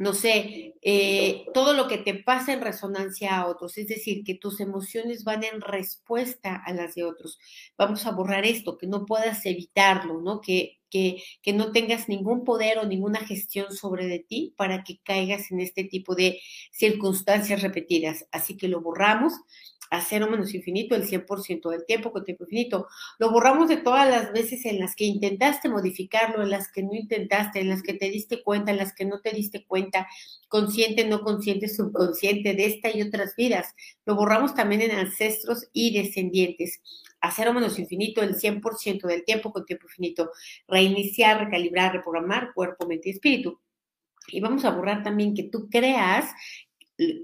no 0.00 0.14
sé, 0.14 0.76
eh, 0.80 1.44
todo 1.52 1.74
lo 1.74 1.86
que 1.86 1.98
te 1.98 2.14
pasa 2.14 2.54
en 2.54 2.62
resonancia 2.62 3.36
a 3.36 3.46
otros, 3.46 3.76
es 3.76 3.86
decir, 3.86 4.24
que 4.24 4.34
tus 4.34 4.58
emociones 4.60 5.24
van 5.24 5.44
en 5.44 5.60
respuesta 5.60 6.56
a 6.64 6.72
las 6.72 6.94
de 6.94 7.04
otros. 7.04 7.38
Vamos 7.76 8.06
a 8.06 8.12
borrar 8.12 8.46
esto, 8.46 8.78
que 8.78 8.86
no 8.86 9.04
puedas 9.04 9.44
evitarlo, 9.44 10.22
¿no? 10.22 10.40
Que, 10.40 10.78
que, 10.88 11.22
que 11.42 11.52
no 11.52 11.70
tengas 11.72 12.08
ningún 12.08 12.44
poder 12.44 12.78
o 12.78 12.86
ninguna 12.86 13.20
gestión 13.20 13.74
sobre 13.74 14.06
de 14.06 14.20
ti 14.20 14.54
para 14.56 14.84
que 14.84 15.00
caigas 15.04 15.50
en 15.50 15.60
este 15.60 15.84
tipo 15.84 16.14
de 16.14 16.40
circunstancias 16.72 17.60
repetidas. 17.60 18.24
Así 18.32 18.56
que 18.56 18.68
lo 18.68 18.80
borramos 18.80 19.34
a 19.90 20.00
cero 20.00 20.28
menos 20.30 20.54
infinito 20.54 20.94
el 20.94 21.06
100% 21.06 21.68
del 21.68 21.84
tiempo 21.84 22.12
con 22.12 22.24
tiempo 22.24 22.44
infinito. 22.44 22.86
Lo 23.18 23.30
borramos 23.30 23.68
de 23.68 23.76
todas 23.76 24.08
las 24.08 24.32
veces 24.32 24.64
en 24.64 24.78
las 24.78 24.94
que 24.94 25.04
intentaste 25.04 25.68
modificarlo, 25.68 26.42
en 26.42 26.50
las 26.50 26.70
que 26.70 26.84
no 26.84 26.94
intentaste, 26.94 27.60
en 27.60 27.68
las 27.68 27.82
que 27.82 27.94
te 27.94 28.08
diste 28.08 28.42
cuenta, 28.42 28.70
en 28.70 28.78
las 28.78 28.94
que 28.94 29.04
no 29.04 29.20
te 29.20 29.32
diste 29.32 29.64
cuenta, 29.66 30.06
consciente, 30.48 31.04
no 31.04 31.22
consciente, 31.22 31.68
subconsciente 31.68 32.54
de 32.54 32.66
esta 32.66 32.96
y 32.96 33.02
otras 33.02 33.34
vidas. 33.34 33.74
Lo 34.04 34.14
borramos 34.14 34.54
también 34.54 34.82
en 34.82 34.92
ancestros 34.92 35.68
y 35.72 35.92
descendientes. 35.92 36.80
A 37.20 37.32
cero 37.32 37.52
menos 37.52 37.78
infinito 37.78 38.22
el 38.22 38.36
100% 38.36 39.02
del 39.08 39.24
tiempo 39.24 39.52
con 39.52 39.66
tiempo 39.66 39.86
infinito. 39.88 40.30
Reiniciar, 40.68 41.44
recalibrar, 41.44 41.92
reprogramar 41.92 42.54
cuerpo, 42.54 42.86
mente 42.86 43.08
y 43.08 43.12
espíritu. 43.12 43.60
Y 44.28 44.40
vamos 44.40 44.64
a 44.64 44.70
borrar 44.70 45.02
también 45.02 45.34
que 45.34 45.44
tú 45.44 45.68
creas 45.68 46.30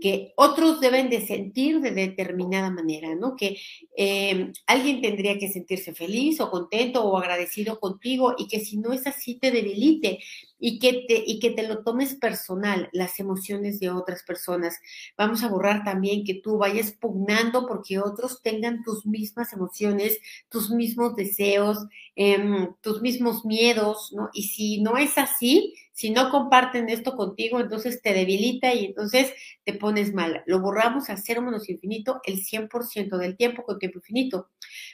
que 0.01 0.33
otros 0.37 0.81
deben 0.81 1.11
de 1.11 1.27
sentir 1.27 1.81
de 1.81 1.91
determinada 1.91 2.71
manera, 2.71 3.15
¿no? 3.15 3.37
Que 3.37 3.59
eh, 3.97 4.53
alguien 4.67 5.03
tendría 5.03 5.39
que 5.39 5.51
sentirse 5.51 5.95
feliz 5.95 6.41
o 6.41 6.51
contento 6.51 7.05
o 7.05 7.19
agradecido 7.19 7.79
contigo 7.79 8.35
y 8.39 8.49
que 8.49 8.61
si 8.61 8.79
no 8.79 8.93
es 8.93 9.07
así 9.07 9.35
te 9.35 9.51
debilite 9.51 10.21
y 10.59 10.79
que 10.79 11.05
te, 11.07 11.23
y 11.27 11.39
que 11.39 11.51
te 11.51 11.69
lo 11.69 11.83
tomes 11.83 12.15
personal, 12.15 12.89
las 12.93 13.21
emociones 13.21 13.79
de 13.79 13.91
otras 13.91 14.23
personas. 14.23 14.79
Vamos 15.19 15.43
a 15.43 15.49
borrar 15.49 15.85
también 15.85 16.25
que 16.25 16.35
tú 16.35 16.57
vayas 16.57 16.93
pugnando 16.93 17.67
porque 17.67 17.99
otros 17.99 18.43
tengan 18.43 18.83
tus 18.83 19.05
mismas 19.05 19.53
emociones, 19.53 20.19
tus 20.49 20.71
mismos 20.71 21.15
deseos, 21.15 21.79
em, 22.15 22.73
tus 22.81 23.03
mismos 23.03 23.45
miedos, 23.45 24.13
¿no? 24.15 24.31
Y 24.33 24.45
si 24.45 24.81
no 24.81 24.97
es 24.97 25.19
así, 25.19 25.75
si 25.97 26.11
no 26.11 26.29
comparten 26.29 26.91
esto 26.91 27.17
contigo, 27.17 27.59
entonces 27.59 28.03
te 28.03 28.13
debilita 28.13 28.75
y 28.75 28.85
entonces 28.85 29.33
te 29.65 29.73
pones 29.73 30.13
mal. 30.13 30.43
Lo 30.45 30.61
borramos 30.61 31.09
a 31.09 31.17
cero 31.17 31.41
menos 31.41 31.71
infinito 31.71 32.21
el 32.25 32.45
100% 32.45 33.17
del 33.17 33.35
tiempo 33.35 33.63
con 33.63 33.79
tiempo 33.79 34.01
infinito. 34.01 34.51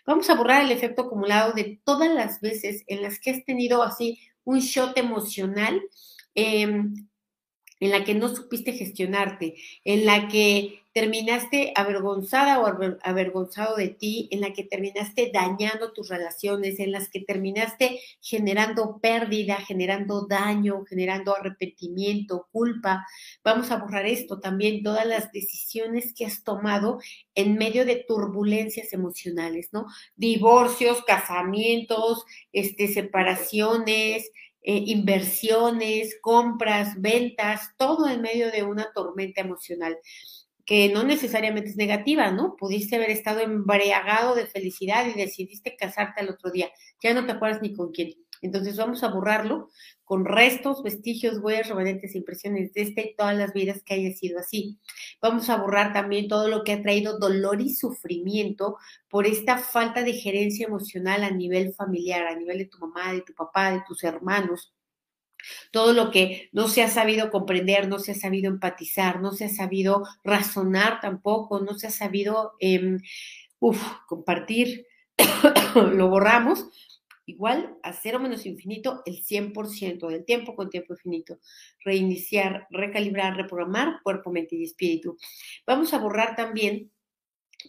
Vamos 0.06 0.30
a 0.30 0.36
borrar 0.36 0.62
el 0.62 0.70
efecto 0.70 1.02
acumulado 1.02 1.54
de 1.54 1.80
todas 1.82 2.08
las 2.14 2.40
veces 2.40 2.84
en 2.86 3.02
las 3.02 3.18
que 3.18 3.32
has 3.32 3.44
tenido 3.44 3.82
así 3.82 4.20
un 4.44 4.60
shot 4.60 4.96
emocional 4.96 5.82
em, 6.36 6.94
en 7.82 7.90
la 7.90 8.04
que 8.04 8.14
no 8.14 8.28
supiste 8.28 8.74
gestionarte, 8.74 9.56
en 9.84 10.06
la 10.06 10.28
que 10.28 10.84
terminaste 10.92 11.72
avergonzada 11.74 12.60
o 12.60 12.66
avergonzado 13.02 13.74
de 13.74 13.88
ti, 13.88 14.28
en 14.30 14.40
la 14.40 14.52
que 14.52 14.62
terminaste 14.62 15.32
dañando 15.34 15.92
tus 15.92 16.08
relaciones, 16.08 16.78
en 16.78 16.92
las 16.92 17.08
que 17.08 17.18
terminaste 17.20 17.98
generando 18.20 19.00
pérdida, 19.00 19.56
generando 19.56 20.26
daño, 20.28 20.84
generando 20.84 21.34
arrepentimiento, 21.34 22.46
culpa. 22.52 23.04
Vamos 23.42 23.72
a 23.72 23.78
borrar 23.78 24.06
esto 24.06 24.38
también, 24.38 24.84
todas 24.84 25.06
las 25.06 25.32
decisiones 25.32 26.14
que 26.14 26.26
has 26.26 26.44
tomado 26.44 27.00
en 27.34 27.56
medio 27.56 27.84
de 27.84 28.04
turbulencias 28.06 28.92
emocionales, 28.92 29.70
¿no? 29.72 29.86
Divorcios, 30.14 31.02
casamientos, 31.04 32.24
este, 32.52 32.86
separaciones, 32.86 34.30
eh, 34.62 34.82
inversiones, 34.86 36.18
compras, 36.20 37.00
ventas, 37.00 37.70
todo 37.76 38.08
en 38.08 38.22
medio 38.22 38.50
de 38.50 38.62
una 38.62 38.92
tormenta 38.94 39.40
emocional 39.40 39.98
que 40.64 40.88
no 40.90 41.02
necesariamente 41.02 41.70
es 41.70 41.76
negativa, 41.76 42.30
¿no? 42.30 42.54
Pudiste 42.56 42.96
haber 42.96 43.10
estado 43.10 43.40
embriagado 43.40 44.34
de 44.34 44.46
felicidad 44.46 45.06
y 45.06 45.18
decidiste 45.18 45.76
casarte 45.76 46.20
al 46.20 46.30
otro 46.30 46.50
día, 46.50 46.70
ya 47.02 47.14
no 47.14 47.26
te 47.26 47.32
acuerdas 47.32 47.62
ni 47.62 47.74
con 47.74 47.90
quién. 47.90 48.14
Entonces 48.42 48.76
vamos 48.76 49.04
a 49.04 49.08
borrarlo 49.08 49.70
con 50.04 50.24
restos, 50.24 50.82
vestigios, 50.82 51.38
huellas, 51.38 51.68
remanentes, 51.68 52.16
impresiones 52.16 52.72
de 52.74 52.82
este 52.82 53.10
y 53.10 53.16
todas 53.16 53.36
las 53.36 53.54
vidas 53.54 53.82
que 53.84 53.94
haya 53.94 54.12
sido 54.12 54.40
así. 54.40 54.78
Vamos 55.22 55.48
a 55.48 55.56
borrar 55.56 55.92
también 55.92 56.28
todo 56.28 56.48
lo 56.48 56.64
que 56.64 56.72
ha 56.72 56.82
traído 56.82 57.18
dolor 57.18 57.60
y 57.60 57.72
sufrimiento 57.72 58.76
por 59.08 59.26
esta 59.26 59.58
falta 59.58 60.02
de 60.02 60.14
gerencia 60.14 60.66
emocional 60.66 61.22
a 61.22 61.30
nivel 61.30 61.72
familiar, 61.72 62.26
a 62.26 62.36
nivel 62.36 62.58
de 62.58 62.66
tu 62.66 62.78
mamá, 62.78 63.12
de 63.12 63.22
tu 63.22 63.32
papá, 63.32 63.70
de 63.70 63.82
tus 63.86 64.02
hermanos. 64.02 64.74
Todo 65.70 65.92
lo 65.92 66.10
que 66.10 66.48
no 66.52 66.68
se 66.68 66.82
ha 66.82 66.88
sabido 66.88 67.30
comprender, 67.30 67.88
no 67.88 68.00
se 68.00 68.12
ha 68.12 68.14
sabido 68.14 68.50
empatizar, 68.50 69.20
no 69.20 69.32
se 69.32 69.44
ha 69.44 69.48
sabido 69.48 70.04
razonar 70.24 71.00
tampoco, 71.00 71.60
no 71.60 71.74
se 71.74 71.86
ha 71.86 71.90
sabido 71.90 72.52
eh, 72.60 72.98
compartir, 74.06 74.86
lo 75.74 76.08
borramos 76.08 76.68
igual 77.26 77.76
a 77.82 77.92
cero 77.92 78.18
menos 78.18 78.46
infinito 78.46 79.02
el 79.06 79.22
100% 79.22 80.08
del 80.08 80.24
tiempo 80.24 80.54
con 80.54 80.70
tiempo 80.70 80.94
infinito. 80.94 81.38
Reiniciar, 81.84 82.66
recalibrar, 82.70 83.36
reprogramar 83.36 84.00
cuerpo, 84.02 84.30
mente 84.30 84.56
y 84.56 84.64
espíritu. 84.64 85.16
Vamos 85.66 85.94
a 85.94 85.98
borrar 85.98 86.36
también 86.36 86.90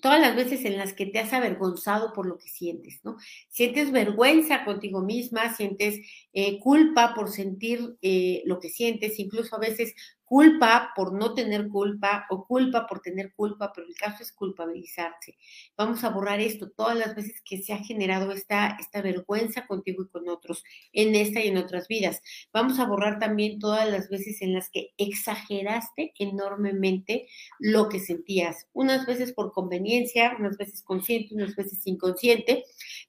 todas 0.01 0.19
las 0.19 0.35
veces 0.35 0.65
en 0.65 0.77
las 0.77 0.93
que 0.93 1.05
te 1.05 1.19
has 1.19 1.33
avergonzado 1.33 2.13
por 2.13 2.25
lo 2.25 2.37
que 2.37 2.47
sientes, 2.47 3.01
¿no? 3.03 3.17
Sientes 3.49 3.91
vergüenza 3.91 4.65
contigo 4.65 5.01
misma, 5.01 5.55
sientes 5.55 5.99
eh, 6.33 6.59
culpa 6.59 7.13
por 7.13 7.29
sentir 7.29 7.97
eh, 8.01 8.41
lo 8.45 8.59
que 8.59 8.69
sientes, 8.69 9.19
incluso 9.19 9.55
a 9.55 9.59
veces 9.59 9.93
culpa 10.25 10.91
por 10.95 11.13
no 11.13 11.33
tener 11.33 11.67
culpa 11.67 12.25
o 12.29 12.45
culpa 12.45 12.87
por 12.87 13.01
tener 13.01 13.33
culpa, 13.35 13.71
pero 13.73 13.87
el 13.87 13.95
caso 13.95 14.23
es 14.23 14.31
culpabilizarse. 14.31 15.37
Vamos 15.77 16.03
a 16.03 16.09
borrar 16.09 16.39
esto 16.39 16.69
todas 16.69 16.97
las 16.97 17.15
veces 17.15 17.41
que 17.41 17.61
se 17.61 17.73
ha 17.73 17.77
generado 17.77 18.31
esta, 18.31 18.77
esta 18.79 19.01
vergüenza 19.01 19.67
contigo 19.67 20.03
y 20.03 20.07
con 20.09 20.29
otros, 20.29 20.63
en 20.91 21.15
esta 21.15 21.41
y 21.41 21.47
en 21.47 21.57
otras 21.57 21.87
vidas. 21.87 22.21
Vamos 22.51 22.79
a 22.79 22.85
borrar 22.85 23.19
también 23.19 23.59
todas 23.59 23.89
las 23.89 24.09
veces 24.09 24.41
en 24.41 24.53
las 24.53 24.69
que 24.69 24.93
exageraste 24.97 26.13
enormemente 26.19 27.27
lo 27.59 27.89
que 27.89 27.99
sentías, 27.99 28.67
unas 28.73 29.05
veces 29.05 29.33
por 29.33 29.51
conveniencia, 29.51 30.35
unas 30.39 30.57
veces 30.57 30.81
consciente, 30.83 31.35
unas 31.35 31.55
veces 31.55 31.85
inconsciente. 31.85 32.63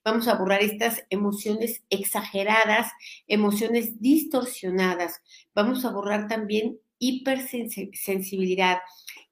Vamos 0.04 0.28
a 0.28 0.35
borrar 0.35 0.62
estas 0.62 1.04
emociones 1.11 1.83
exageradas, 1.90 2.90
emociones 3.26 4.00
distorsionadas. 4.00 5.23
Vamos 5.54 5.85
a 5.85 5.90
borrar 5.90 6.28
también 6.28 6.78
hipersensibilidad, 6.98 8.78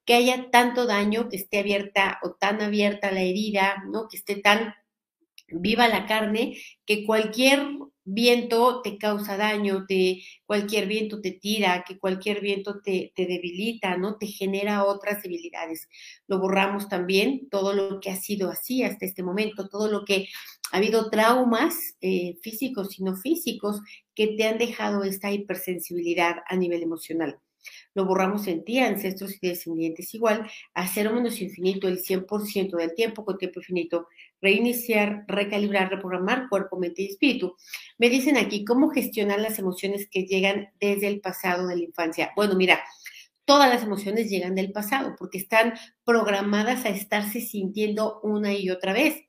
que 0.05 0.15
haya 0.15 0.51
tanto 0.51 0.87
daño, 0.87 1.29
que 1.29 1.37
esté 1.37 1.61
abierta 1.61 2.19
o 2.23 2.33
tan 2.33 2.61
abierta 2.61 3.13
la 3.13 3.23
herida, 3.23 3.85
¿no? 3.91 4.09
Que 4.09 4.17
esté 4.17 4.37
tan 4.37 4.75
viva 5.49 5.89
la 5.89 6.07
carne, 6.07 6.57
que 6.87 7.05
cualquier 7.05 7.67
viento 8.05 8.83
te 8.83 8.99
causa 8.99 9.37
daño, 9.37 9.85
te, 9.87 10.23
cualquier 10.45 10.87
viento 10.87 11.21
te 11.21 11.33
tira, 11.33 11.85
que 11.87 11.99
cualquier 11.99 12.41
viento 12.41 12.81
te, 12.81 13.13
debilita, 13.17 13.97
¿no? 13.97 14.17
Te 14.17 14.27
genera 14.27 14.85
otras 14.85 15.23
debilidades. 15.23 15.89
Lo 16.27 16.41
borramos 16.41 16.89
también, 16.89 17.49
todo 17.51 17.75
lo 17.75 18.01
que 18.01 18.11
ha 18.11 18.17
sido 18.17 18.51
así 18.51 18.83
hasta 18.83 19.07
este 19.07 19.23
momento, 19.23 19.69
todo 19.69 19.89
lo 19.89 20.05
que 20.05 20.29
ha 20.73 20.79
habido 20.79 21.11
traumas 21.11 21.75
eh, 22.01 22.39
físicos 22.43 22.99
y 22.99 23.05
no 23.05 23.15
físicos 23.17 23.81
que 24.15 24.29
te 24.29 24.45
han 24.45 24.59
dejado 24.59 25.05
esta 25.05 25.31
hipersensibilidad 25.31 26.37
a 26.49 26.57
nivel 26.57 26.83
emocional 26.83 27.39
lo 27.95 28.05
borramos 28.05 28.47
en 28.47 28.65
ti, 28.65 28.79
ancestros 28.79 29.37
y 29.41 29.49
descendientes 29.49 30.15
igual, 30.15 30.51
a 30.75 30.89
cero 30.89 31.13
menos 31.13 31.41
infinito 31.41 31.89
el 31.89 32.03
100% 32.03 32.77
del 32.77 32.95
tiempo 32.95 33.25
con 33.25 33.39
tiempo 33.39 33.61
infinito, 33.61 34.09
reiniciar, 34.41 35.25
recalibrar, 35.29 35.91
reprogramar 35.91 36.49
cuerpo, 36.49 36.79
mente 36.79 37.03
y 37.03 37.07
espíritu. 37.07 37.57
Me 37.99 38.09
dicen 38.09 38.37
aquí, 38.37 38.65
¿cómo 38.65 38.91
gestionar 38.91 39.41
las 39.41 39.59
emociones 39.59 40.09
que 40.11 40.25
llegan 40.25 40.71
desde 40.81 41.09
el 41.09 41.21
pasado 41.21 41.67
de 41.67 41.77
la 41.77 41.83
infancia? 41.83 42.33
Bueno, 42.37 42.55
mira, 42.55 42.83
todas 43.45 43.69
las 43.69 43.83
emociones 43.83 44.31
llegan 44.31 44.55
del 44.55 44.73
pasado 44.73 45.15
porque 45.19 45.39
están 45.39 45.75
programadas 46.05 46.85
a 46.85 46.91
estarse 46.91 47.41
sintiendo 47.41 48.21
una 48.23 48.53
y 48.55 48.71
otra 48.71 48.93
vez. 48.93 49.25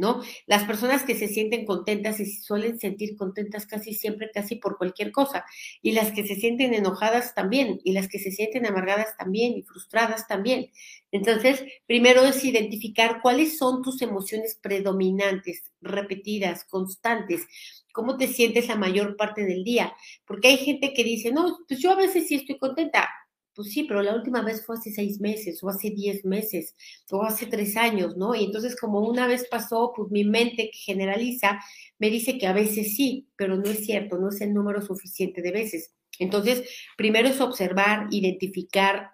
¿No? 0.00 0.22
Las 0.46 0.64
personas 0.64 1.04
que 1.04 1.14
se 1.14 1.28
sienten 1.28 1.64
contentas 1.64 2.18
y 2.18 2.26
suelen 2.26 2.80
sentir 2.80 3.16
contentas 3.16 3.66
casi 3.66 3.94
siempre, 3.94 4.30
casi 4.32 4.56
por 4.56 4.78
cualquier 4.78 5.12
cosa, 5.12 5.44
y 5.82 5.92
las 5.92 6.10
que 6.12 6.26
se 6.26 6.34
sienten 6.34 6.74
enojadas 6.74 7.34
también, 7.34 7.80
y 7.84 7.92
las 7.92 8.08
que 8.08 8.18
se 8.18 8.32
sienten 8.32 8.66
amargadas 8.66 9.16
también, 9.16 9.56
y 9.56 9.62
frustradas 9.62 10.26
también. 10.26 10.70
Entonces, 11.12 11.62
primero 11.86 12.24
es 12.24 12.44
identificar 12.44 13.20
cuáles 13.22 13.58
son 13.58 13.82
tus 13.82 14.02
emociones 14.02 14.58
predominantes, 14.60 15.62
repetidas, 15.80 16.64
constantes, 16.64 17.46
cómo 17.92 18.16
te 18.16 18.28
sientes 18.28 18.68
la 18.68 18.76
mayor 18.76 19.16
parte 19.16 19.44
del 19.44 19.64
día, 19.64 19.92
porque 20.26 20.48
hay 20.48 20.56
gente 20.58 20.92
que 20.94 21.04
dice, 21.04 21.32
no, 21.32 21.58
pues 21.68 21.80
yo 21.80 21.90
a 21.90 21.96
veces 21.96 22.28
sí 22.28 22.36
estoy 22.36 22.58
contenta, 22.58 23.08
pues 23.54 23.72
sí, 23.72 23.84
pero 23.84 24.02
la 24.02 24.14
última 24.14 24.42
vez 24.42 24.64
fue 24.64 24.76
hace 24.76 24.92
seis 24.92 25.20
meses, 25.20 25.62
o 25.62 25.68
hace 25.68 25.90
diez 25.90 26.24
meses, 26.24 26.74
o 27.10 27.22
hace 27.22 27.46
tres 27.46 27.76
años, 27.76 28.16
¿no? 28.16 28.34
Y 28.34 28.44
entonces, 28.44 28.76
como 28.76 29.00
una 29.00 29.26
vez 29.26 29.46
pasó, 29.50 29.92
pues 29.94 30.10
mi 30.10 30.24
mente 30.24 30.70
que 30.72 30.78
generaliza 30.78 31.60
me 31.98 32.10
dice 32.10 32.38
que 32.38 32.46
a 32.46 32.52
veces 32.52 32.96
sí, 32.96 33.28
pero 33.36 33.56
no 33.56 33.64
es 33.70 33.84
cierto, 33.84 34.18
no 34.18 34.28
es 34.30 34.40
el 34.40 34.54
número 34.54 34.82
suficiente 34.82 35.42
de 35.42 35.52
veces. 35.52 35.92
Entonces, 36.18 36.68
primero 36.96 37.28
es 37.28 37.40
observar, 37.40 38.08
identificar, 38.10 39.10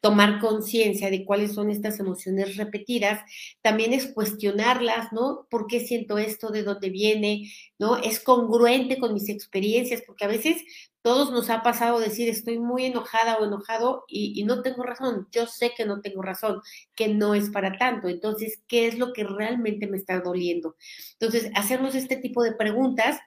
tomar 0.00 0.40
conciencia 0.40 1.10
de 1.10 1.24
cuáles 1.24 1.52
son 1.52 1.70
estas 1.70 2.00
emociones 2.00 2.56
repetidas, 2.56 3.22
también 3.60 3.92
es 3.92 4.06
cuestionarlas, 4.06 5.12
¿no? 5.12 5.46
¿Por 5.50 5.66
qué 5.66 5.80
siento 5.80 6.18
esto? 6.18 6.50
¿De 6.50 6.62
dónde 6.62 6.90
viene? 6.90 7.50
¿No? 7.78 7.98
Es 7.98 8.20
congruente 8.20 8.98
con 8.98 9.12
mis 9.12 9.28
experiencias, 9.28 10.02
porque 10.06 10.24
a 10.24 10.28
veces 10.28 10.62
todos 11.02 11.30
nos 11.30 11.48
ha 11.50 11.62
pasado 11.62 11.98
decir 11.98 12.28
estoy 12.28 12.58
muy 12.58 12.84
enojada 12.84 13.38
o 13.38 13.44
enojado 13.44 14.04
y, 14.08 14.44
no 14.44 14.62
tengo 14.62 14.82
razón. 14.82 15.28
Yo 15.32 15.46
sé 15.46 15.72
que 15.76 15.84
no 15.84 16.00
tengo 16.00 16.22
razón, 16.22 16.60
que 16.94 17.08
no 17.08 17.34
es 17.34 17.50
para 17.50 17.78
tanto. 17.78 18.08
Entonces, 18.08 18.60
¿qué 18.68 18.86
es 18.86 18.98
lo 18.98 19.12
que 19.12 19.24
realmente 19.24 19.86
me 19.86 19.96
está 19.96 20.20
doliendo? 20.20 20.76
Entonces, 21.12 21.50
hacernos 21.54 21.94
este 21.94 22.16
tipo 22.16 22.42
de 22.42 22.52
preguntas 22.52 23.18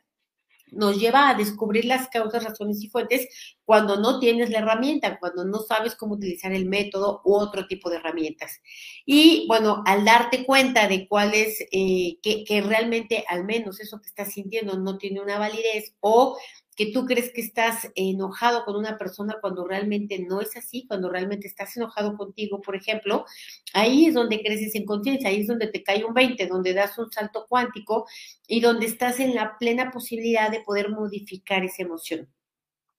nos 0.71 0.99
lleva 0.99 1.29
a 1.29 1.35
descubrir 1.35 1.85
las 1.85 2.07
causas, 2.09 2.43
razones 2.43 2.81
y 2.81 2.89
fuentes 2.89 3.27
cuando 3.63 3.99
no 3.99 4.19
tienes 4.19 4.49
la 4.49 4.59
herramienta, 4.59 5.19
cuando 5.19 5.45
no 5.45 5.59
sabes 5.59 5.95
cómo 5.95 6.15
utilizar 6.15 6.51
el 6.51 6.65
método 6.65 7.21
u 7.23 7.35
otro 7.35 7.67
tipo 7.67 7.89
de 7.89 7.97
herramientas. 7.97 8.59
Y 9.05 9.45
bueno, 9.47 9.83
al 9.85 10.03
darte 10.03 10.45
cuenta 10.45 10.87
de 10.87 11.07
cuál 11.07 11.33
es, 11.35 11.59
eh, 11.71 12.17
que, 12.21 12.43
que 12.43 12.61
realmente 12.61 13.23
al 13.27 13.45
menos 13.45 13.79
eso 13.79 14.01
que 14.01 14.07
estás 14.07 14.33
sintiendo 14.33 14.77
no 14.77 14.97
tiene 14.97 15.21
una 15.21 15.37
validez 15.37 15.95
o 15.99 16.37
que 16.75 16.91
tú 16.91 17.05
crees 17.05 17.31
que 17.33 17.41
estás 17.41 17.89
enojado 17.95 18.65
con 18.65 18.75
una 18.75 18.97
persona 18.97 19.37
cuando 19.41 19.65
realmente 19.67 20.19
no 20.19 20.41
es 20.41 20.55
así, 20.57 20.85
cuando 20.87 21.09
realmente 21.09 21.47
estás 21.47 21.75
enojado 21.77 22.15
contigo, 22.17 22.61
por 22.61 22.75
ejemplo, 22.75 23.25
ahí 23.73 24.05
es 24.07 24.13
donde 24.13 24.41
creces 24.41 24.75
en 24.75 24.85
conciencia, 24.85 25.29
ahí 25.29 25.41
es 25.41 25.47
donde 25.47 25.67
te 25.67 25.83
cae 25.83 26.03
un 26.03 26.13
20, 26.13 26.47
donde 26.47 26.73
das 26.73 26.97
un 26.97 27.11
salto 27.11 27.45
cuántico 27.47 28.05
y 28.47 28.61
donde 28.61 28.85
estás 28.85 29.19
en 29.19 29.35
la 29.35 29.57
plena 29.57 29.91
posibilidad 29.91 30.49
de 30.51 30.61
poder 30.61 30.89
modificar 30.89 31.63
esa 31.63 31.83
emoción. 31.83 32.29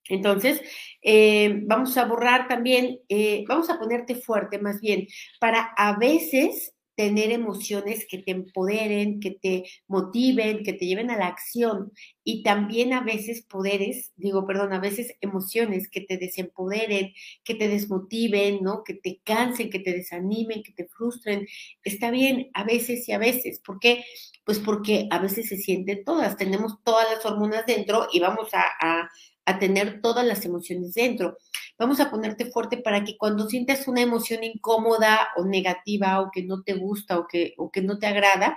Entonces, 0.09 0.61
eh, 1.03 1.61
vamos 1.65 1.97
a 1.97 2.05
borrar 2.05 2.47
también, 2.47 3.01
eh, 3.09 3.45
vamos 3.49 3.71
a 3.71 3.79
ponerte 3.79 4.15
fuerte 4.15 4.59
más 4.59 4.81
bien, 4.81 5.07
para 5.41 5.73
a 5.77 5.97
veces 5.99 6.74
tener 6.97 7.33
emociones 7.33 8.07
que 8.09 8.19
te 8.19 8.31
empoderen, 8.31 9.21
que 9.21 9.33
te 9.33 9.65
motiven, 9.89 10.63
que 10.63 10.73
te 10.73 10.87
lleven 10.87 11.11
a 11.11 11.17
la 11.17 11.27
acción 11.27 11.93
y 12.23 12.43
también 12.43 12.93
a 12.93 13.03
veces 13.03 13.43
poderes, 13.43 14.13
digo, 14.17 14.47
perdón, 14.47 14.73
a 14.73 14.81
veces 14.81 15.15
emociones 15.21 15.89
que 15.91 16.01
te 16.01 16.17
desempoderen, 16.17 17.13
que 17.45 17.55
te 17.55 17.69
desmotiven, 17.69 18.63
¿no? 18.63 18.85
Que 18.85 18.95
te 18.95 19.21
cansen, 19.25 19.71
que 19.71 19.81
te 19.81 19.93
desanimen, 19.93 20.63
que 20.63 20.73
te 20.73 20.87
frustren. 20.87 21.47
Está 21.83 22.11
bien, 22.11 22.51
a 22.55 22.65
veces 22.65 23.09
y 23.09 23.13
a 23.13 23.19
veces. 23.19 23.61
¿Por 23.61 23.81
qué? 23.81 24.05
Pues 24.45 24.59
porque 24.59 25.09
a 25.11 25.19
veces 25.19 25.49
se 25.49 25.57
sienten 25.57 26.05
todas, 26.05 26.37
tenemos 26.37 26.83
todas 26.85 27.07
las 27.11 27.25
hormonas 27.27 27.67
dentro 27.67 28.09
y 28.13 28.21
vamos 28.21 28.49
a, 28.55 28.65
a, 28.81 29.11
a 29.47 29.59
tener 29.59 30.01
todas 30.01 30.27
las 30.27 30.45
emociones 30.45 30.95
dentro 30.95 31.37
vamos 31.79 32.01
a 32.01 32.11
ponerte 32.11 32.47
fuerte 32.47 32.79
para 32.79 33.05
que 33.05 33.17
cuando 33.17 33.49
sientas 33.49 33.89
una 33.89 34.03
emoción 34.03 34.45
incómoda 34.45 35.29
o 35.37 35.45
negativa 35.45 36.21
o 36.21 36.31
que 36.31 36.43
no 36.43 36.63
te 36.63 36.75
gusta 36.75 37.19
o 37.19 37.27
que, 37.27 37.55
o 37.57 37.71
que 37.71 37.83
no 37.83 37.99
te 37.99 38.07
agrada, 38.07 38.57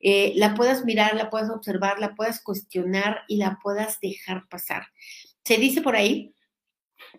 eh, 0.00 0.32
la 0.36 0.54
puedas 0.54 0.84
mirar, 0.84 1.16
la 1.16 1.30
puedas 1.30 1.50
observar, 1.50 1.98
la 1.98 2.14
puedas 2.14 2.42
cuestionar 2.42 3.22
y 3.28 3.36
la 3.38 3.58
puedas 3.62 4.00
dejar 4.00 4.48
pasar. 4.48 4.84
Se 5.44 5.56
dice 5.56 5.82
por 5.82 5.96
ahí 5.96 6.34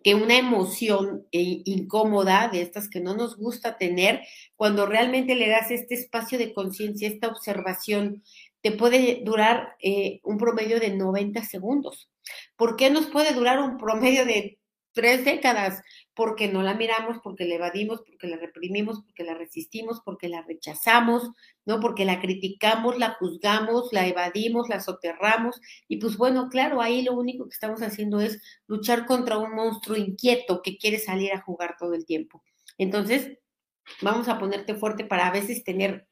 que 0.04 0.14
una 0.16 0.38
emoción 0.38 1.28
eh, 1.32 1.62
incómoda 1.66 2.50
de 2.50 2.62
estas 2.62 2.90
que 2.90 3.00
no 3.00 3.16
nos 3.16 3.38
gusta 3.38 3.78
tener, 3.78 4.22
cuando 4.56 4.86
realmente 4.86 5.36
le 5.36 5.50
das 5.50 5.72
este 5.72 5.96
espacio 5.96 6.38
de 6.38 6.54
conciencia, 6.54 7.08
esta 7.08 7.28
observación, 7.28 8.24
te 8.62 8.72
puede 8.72 9.22
durar 9.24 9.76
eh, 9.82 10.20
un 10.24 10.38
promedio 10.38 10.80
de 10.80 10.96
90 10.96 11.44
segundos. 11.44 12.09
¿Por 12.56 12.76
qué 12.76 12.90
nos 12.90 13.08
puede 13.08 13.34
durar 13.34 13.60
un 13.60 13.78
promedio 13.78 14.26
de 14.26 14.60
tres 15.00 15.24
décadas, 15.24 15.82
porque 16.14 16.50
no 16.50 16.62
la 16.62 16.74
miramos, 16.74 17.20
porque 17.24 17.46
la 17.46 17.56
evadimos, 17.56 18.02
porque 18.06 18.28
la 18.28 18.36
reprimimos, 18.36 19.02
porque 19.02 19.24
la 19.24 19.34
resistimos, 19.34 20.02
porque 20.04 20.28
la 20.28 20.42
rechazamos, 20.42 21.32
¿no? 21.66 21.80
Porque 21.80 22.04
la 22.04 22.20
criticamos, 22.20 22.98
la 22.98 23.16
juzgamos, 23.20 23.94
la 23.94 24.08
evadimos, 24.08 24.68
la 24.68 24.82
soterramos. 24.82 25.62
Y 25.88 25.98
pues 25.98 26.18
bueno, 26.18 26.50
claro, 26.50 26.82
ahí 26.82 27.02
lo 27.04 27.14
único 27.14 27.46
que 27.46 27.54
estamos 27.54 27.82
haciendo 27.82 28.20
es 28.20 28.42
luchar 28.68 29.06
contra 29.06 29.38
un 29.38 29.56
monstruo 29.56 29.96
inquieto 29.96 30.62
que 30.62 30.78
quiere 30.78 31.00
salir 31.00 31.32
a 31.32 31.42
jugar 31.42 31.78
todo 31.80 31.94
el 31.94 32.06
tiempo. 32.06 32.44
Entonces, 32.78 33.38
vamos 34.02 34.28
a 34.28 34.38
ponerte 34.38 34.76
fuerte 34.76 35.06
para 35.06 35.28
a 35.28 35.32
veces 35.32 35.64
tener 35.64 36.09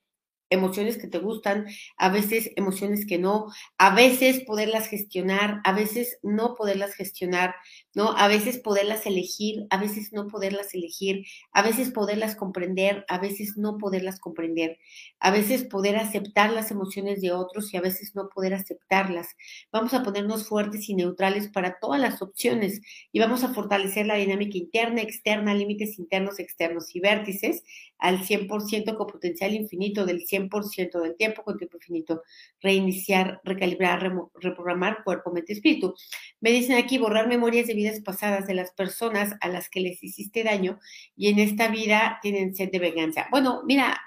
emociones 0.50 0.98
que 0.98 1.08
te 1.08 1.20
gustan, 1.20 1.68
a 1.98 2.10
veces 2.10 2.52
emociones 2.56 3.06
que 3.06 3.18
no, 3.18 3.48
a 3.78 3.94
veces 3.94 4.44
poderlas 4.46 4.88
gestionar, 4.88 5.62
a 5.64 5.74
veces 5.74 6.20
no 6.24 6.56
poderlas 6.56 6.94
gestionar, 6.96 7.56
¿no? 7.98 8.12
A 8.16 8.28
veces 8.28 8.60
poderlas 8.60 9.08
elegir, 9.08 9.66
a 9.72 9.78
veces 9.78 10.14
no 10.14 10.28
poderlas 10.28 10.76
elegir, 10.76 11.26
a 11.52 11.64
veces 11.64 11.90
poderlas 11.90 12.36
comprender, 12.36 13.04
a 13.08 13.18
veces 13.18 13.58
no 13.58 13.80
poderlas 13.80 14.20
comprender, 14.20 14.78
a 15.20 15.32
veces 15.32 15.64
poder 15.64 15.96
aceptar 15.96 16.52
las 16.52 16.70
emociones 16.70 17.22
de 17.22 17.32
otros 17.32 17.74
y 17.74 17.78
a 17.78 17.82
veces 17.82 18.14
no 18.14 18.30
poder 18.30 18.54
aceptarlas. 18.54 19.30
Vamos 19.72 19.96
a 19.96 20.04
ponernos 20.04 20.48
fuertes 20.48 20.88
y 20.90 20.94
neutrales 20.94 21.48
para 21.48 21.80
todas 21.80 22.00
las 22.00 22.22
opciones 22.22 22.82
y 23.12 23.18
vamos 23.18 23.44
a 23.44 23.52
fortalecer 23.52 24.06
la 24.06 24.14
dinámica 24.14 24.60
interna, 24.60 25.02
externa, 25.02 25.56
límites 25.56 25.98
internos, 25.98 26.38
externos 26.38 26.96
y 26.96 27.00
vértices 27.00 27.64
al 27.98 28.20
100% 28.20 28.96
con 28.96 29.08
potencial 29.08 29.56
infinito 29.56 30.06
del 30.06 30.24
100% 30.24 31.02
del 31.02 31.16
tiempo 31.16 31.42
con 31.42 31.58
tiempo 31.58 31.78
infinito, 31.78 32.22
reiniciar, 32.62 33.42
recalibrar, 33.44 34.14
reprogramar 34.36 35.04
cuerpo, 35.04 35.32
mente, 35.32 35.54
espíritu. 35.54 35.96
Me 36.40 36.52
dicen 36.52 36.78
aquí 36.78 37.00
borrar 37.00 37.28
memorias 37.28 37.66
de 37.66 37.74
pasadas 38.02 38.48
de 38.48 38.54
las 38.54 38.72
personas 38.72 39.36
a 39.42 39.48
las 39.48 39.70
que 39.70 39.80
les 39.80 40.04
hiciste 40.04 40.44
daño 40.44 40.80
y 41.16 41.30
en 41.30 41.40
esta 41.40 41.68
vida 41.68 42.20
tienen 42.22 42.56
sed 42.56 42.72
de 42.72 42.80
venganza. 42.80 43.28
Bueno, 43.32 43.62
mira, 43.66 44.00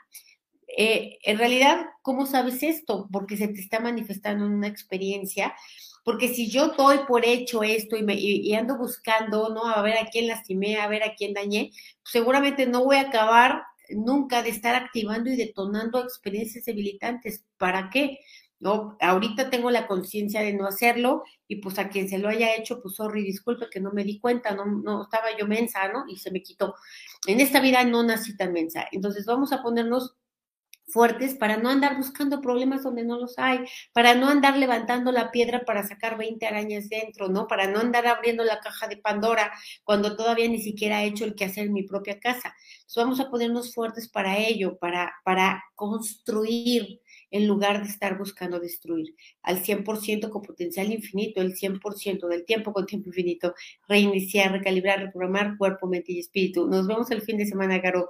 eh, 0.76 1.18
en 1.24 1.38
realidad, 1.38 1.86
¿cómo 2.02 2.26
sabes 2.26 2.62
esto? 2.62 3.08
Porque 3.12 3.36
se 3.36 3.48
te 3.48 3.60
está 3.60 3.80
manifestando 3.80 4.46
en 4.46 4.52
una 4.52 4.68
experiencia. 4.68 5.54
Porque 6.04 6.28
si 6.28 6.50
yo 6.50 6.68
doy 6.68 6.98
por 7.06 7.24
hecho 7.24 7.62
esto 7.62 7.96
y, 7.96 8.02
me, 8.02 8.14
y, 8.14 8.54
ando 8.54 8.78
buscando, 8.78 9.50
¿no? 9.50 9.66
A 9.66 9.82
ver 9.82 9.98
a 9.98 10.06
quién 10.06 10.28
lastimé, 10.28 10.78
a 10.80 10.88
ver 10.88 11.02
a 11.02 11.14
quién 11.14 11.34
dañé, 11.34 11.72
seguramente 12.04 12.66
no 12.66 12.84
voy 12.84 12.96
a 12.96 13.02
acabar 13.02 13.62
nunca 13.90 14.42
de 14.42 14.50
estar 14.50 14.74
activando 14.74 15.30
y 15.30 15.36
detonando 15.36 16.02
experiencias 16.02 16.64
debilitantes. 16.64 17.44
¿Para 17.58 17.90
qué? 17.90 18.20
¿No? 18.60 18.96
Ahorita 19.00 19.48
tengo 19.48 19.70
la 19.70 19.86
conciencia 19.86 20.42
de 20.42 20.52
no 20.52 20.66
hacerlo 20.66 21.24
y 21.48 21.56
pues 21.56 21.78
a 21.78 21.88
quien 21.88 22.08
se 22.10 22.18
lo 22.18 22.28
haya 22.28 22.54
hecho, 22.54 22.82
pues 22.82 22.94
sorry, 22.94 23.24
disculpe 23.24 23.70
que 23.70 23.80
no 23.80 23.90
me 23.90 24.04
di 24.04 24.20
cuenta, 24.20 24.54
no, 24.54 24.66
no 24.66 25.04
estaba 25.04 25.28
yo 25.38 25.46
mensa, 25.46 25.88
¿no? 25.88 26.04
Y 26.06 26.18
se 26.18 26.30
me 26.30 26.42
quitó. 26.42 26.74
En 27.26 27.40
esta 27.40 27.60
vida 27.60 27.82
no 27.84 28.02
nací 28.02 28.36
tan 28.36 28.52
mensa. 28.52 28.86
Entonces 28.92 29.24
vamos 29.24 29.52
a 29.52 29.62
ponernos 29.62 30.14
fuertes 30.90 31.34
para 31.34 31.56
no 31.56 31.68
andar 31.68 31.96
buscando 31.96 32.40
problemas 32.40 32.82
donde 32.82 33.04
no 33.04 33.18
los 33.18 33.38
hay, 33.38 33.60
para 33.92 34.14
no 34.14 34.28
andar 34.28 34.56
levantando 34.56 35.12
la 35.12 35.30
piedra 35.30 35.64
para 35.64 35.86
sacar 35.86 36.18
20 36.18 36.46
arañas 36.46 36.88
dentro, 36.88 37.28
¿no? 37.28 37.46
Para 37.46 37.66
no 37.66 37.80
andar 37.80 38.06
abriendo 38.06 38.44
la 38.44 38.60
caja 38.60 38.88
de 38.88 38.96
Pandora 38.96 39.52
cuando 39.84 40.16
todavía 40.16 40.48
ni 40.48 40.60
siquiera 40.60 41.02
he 41.02 41.06
hecho 41.06 41.24
el 41.24 41.34
que 41.34 41.44
hacer 41.44 41.66
en 41.66 41.72
mi 41.72 41.84
propia 41.84 42.18
casa. 42.20 42.54
Entonces 42.80 42.96
vamos 42.96 43.20
a 43.20 43.30
ponernos 43.30 43.74
fuertes 43.74 44.08
para 44.08 44.36
ello, 44.38 44.78
para, 44.78 45.12
para 45.24 45.62
construir 45.74 47.00
en 47.30 47.46
lugar 47.46 47.82
de 47.82 47.88
estar 47.88 48.18
buscando 48.18 48.60
destruir. 48.60 49.14
Al 49.42 49.62
100% 49.62 50.30
con 50.30 50.42
potencial 50.42 50.92
infinito, 50.92 51.40
el 51.40 51.54
100% 51.54 52.28
del 52.28 52.44
tiempo 52.44 52.72
con 52.72 52.86
tiempo 52.86 53.08
infinito, 53.08 53.54
reiniciar, 53.88 54.52
recalibrar, 54.52 55.00
reprogramar 55.00 55.56
cuerpo, 55.56 55.86
mente 55.86 56.12
y 56.12 56.18
espíritu. 56.20 56.66
Nos 56.68 56.86
vemos 56.86 57.10
el 57.10 57.22
fin 57.22 57.36
de 57.36 57.46
semana, 57.46 57.78
Garo. 57.78 58.08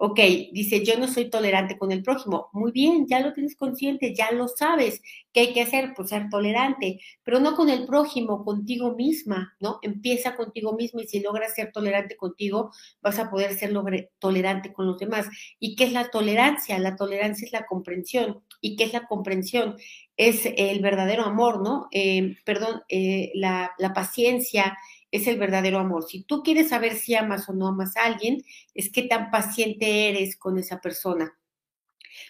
Ok, 0.00 0.20
dice, 0.52 0.84
yo 0.84 0.96
no 0.96 1.08
soy 1.08 1.28
tolerante 1.28 1.76
con 1.76 1.90
el 1.90 2.04
prójimo. 2.04 2.50
Muy 2.52 2.70
bien, 2.70 3.08
ya 3.08 3.18
lo 3.18 3.32
tienes 3.32 3.56
consciente, 3.56 4.14
ya 4.14 4.30
lo 4.30 4.46
sabes. 4.46 5.02
¿Qué 5.32 5.40
hay 5.40 5.52
que 5.52 5.62
hacer? 5.62 5.92
Pues 5.96 6.10
ser 6.10 6.28
tolerante, 6.30 7.00
pero 7.24 7.40
no 7.40 7.56
con 7.56 7.68
el 7.68 7.84
prójimo, 7.84 8.44
contigo 8.44 8.94
misma, 8.94 9.56
¿no? 9.58 9.80
Empieza 9.82 10.36
contigo 10.36 10.74
misma 10.74 11.02
y 11.02 11.08
si 11.08 11.18
logras 11.18 11.54
ser 11.54 11.72
tolerante 11.72 12.16
contigo, 12.16 12.70
vas 13.02 13.18
a 13.18 13.28
poder 13.28 13.54
ser 13.54 13.72
tolerante 14.20 14.72
con 14.72 14.86
los 14.86 14.98
demás. 15.00 15.26
¿Y 15.58 15.74
qué 15.74 15.84
es 15.84 15.92
la 15.92 16.10
tolerancia? 16.10 16.78
La 16.78 16.94
tolerancia 16.94 17.44
es 17.46 17.52
la 17.52 17.66
comprensión. 17.66 18.44
¿Y 18.60 18.76
qué 18.76 18.84
es 18.84 18.92
la 18.92 19.06
comprensión? 19.08 19.76
Es 20.16 20.42
el 20.56 20.80
verdadero 20.80 21.24
amor, 21.24 21.60
¿no? 21.60 21.88
Eh, 21.90 22.36
perdón, 22.44 22.82
eh, 22.88 23.32
la, 23.34 23.72
la 23.78 23.92
paciencia, 23.94 24.76
es 25.10 25.26
el 25.26 25.38
verdadero 25.38 25.78
amor. 25.78 26.04
Si 26.04 26.22
tú 26.22 26.42
quieres 26.42 26.68
saber 26.68 26.94
si 26.94 27.14
amas 27.14 27.48
o 27.48 27.52
no 27.52 27.68
amas 27.68 27.96
a 27.96 28.04
alguien, 28.04 28.42
es 28.74 28.90
qué 28.92 29.02
tan 29.02 29.30
paciente 29.30 30.08
eres 30.08 30.36
con 30.36 30.58
esa 30.58 30.80
persona. 30.80 31.34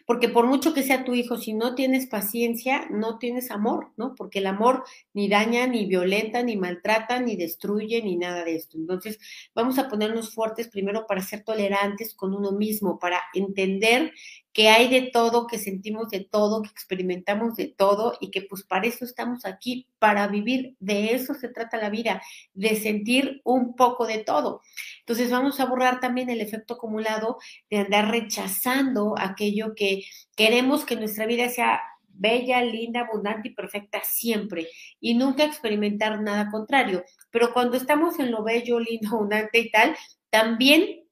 Porque 0.07 0.29
por 0.29 0.47
mucho 0.47 0.75
que 0.75 0.83
sea 0.83 1.05
tu 1.05 1.15
hijo, 1.15 1.37
si 1.37 1.53
no 1.53 1.75
tienes 1.75 2.07
paciencia, 2.07 2.87
no 2.91 3.19
tienes 3.19 3.51
amor, 3.51 3.93
¿no? 3.97 4.15
Porque 4.15 4.39
el 4.41 4.47
amor 4.47 4.85
ni 5.13 5.29
daña, 5.29 5.67
ni 5.67 5.87
violenta, 5.87 6.43
ni 6.43 6.57
maltrata, 6.57 7.21
ni 7.21 7.37
destruye, 7.37 8.03
ni 8.03 8.17
nada 8.17 8.45
de 8.45 8.57
esto. 8.57 8.77
Entonces, 8.77 9.19
vamos 9.55 9.79
a 9.79 9.89
ponernos 9.89 10.35
fuertes 10.35 10.69
primero 10.69 11.07
para 11.07 11.23
ser 11.23 11.45
tolerantes 11.45 12.15
con 12.15 12.35
uno 12.35 12.53
mismo, 12.53 12.99
para 12.99 13.21
entender 13.35 14.13
que 14.59 14.69
hay 14.71 14.89
de 14.89 15.11
todo, 15.13 15.47
que 15.47 15.57
sentimos 15.57 16.09
de 16.09 16.21
todo, 16.21 16.63
que 16.63 16.71
experimentamos 16.71 17.55
de 17.55 17.69
todo 17.69 18.17
y 18.21 18.33
que 18.33 18.43
pues 18.43 18.65
para 18.65 18.89
eso 18.89 19.05
estamos 19.05 19.45
aquí, 19.45 19.87
para 20.01 20.27
vivir. 20.27 20.75
De 20.81 21.15
eso 21.15 21.35
se 21.35 21.49
trata 21.49 21.77
la 21.77 21.91
vida, 21.91 22.21
de 22.55 22.75
sentir 22.75 23.41
un 23.45 23.77
poco 23.77 24.05
de 24.07 24.19
todo. 24.19 24.63
Entonces 25.09 25.31
vamos 25.31 25.59
a 25.59 25.65
borrar 25.65 26.01
también 26.01 26.29
el 26.29 26.43
efecto 26.43 26.75
acumulado 26.75 27.39
de 27.71 27.79
andar 27.79 28.11
rechazando 28.11 29.15
aquello 29.19 29.75
que 29.75 30.03
queremos 30.37 30.85
que 30.85 30.97
nuestra 30.97 31.25
vida 31.25 31.49
sea 31.49 31.81
bella, 32.09 32.61
linda, 32.61 33.01
abundante 33.01 33.49
y 33.49 33.55
perfecta 33.55 34.03
siempre 34.05 34.69
y 35.01 35.15
nunca 35.15 35.45
experimentar 35.45 36.21
nada 36.21 36.51
contrario. 36.51 37.05
Pero 37.31 37.55
cuando 37.55 37.79
estamos 37.79 38.19
en 38.19 38.31
lo 38.31 38.45
bello, 38.45 38.79
lindo, 38.81 39.09
abundante 39.17 39.61
y 39.61 39.71
tal, 39.71 39.97
también 40.29 41.07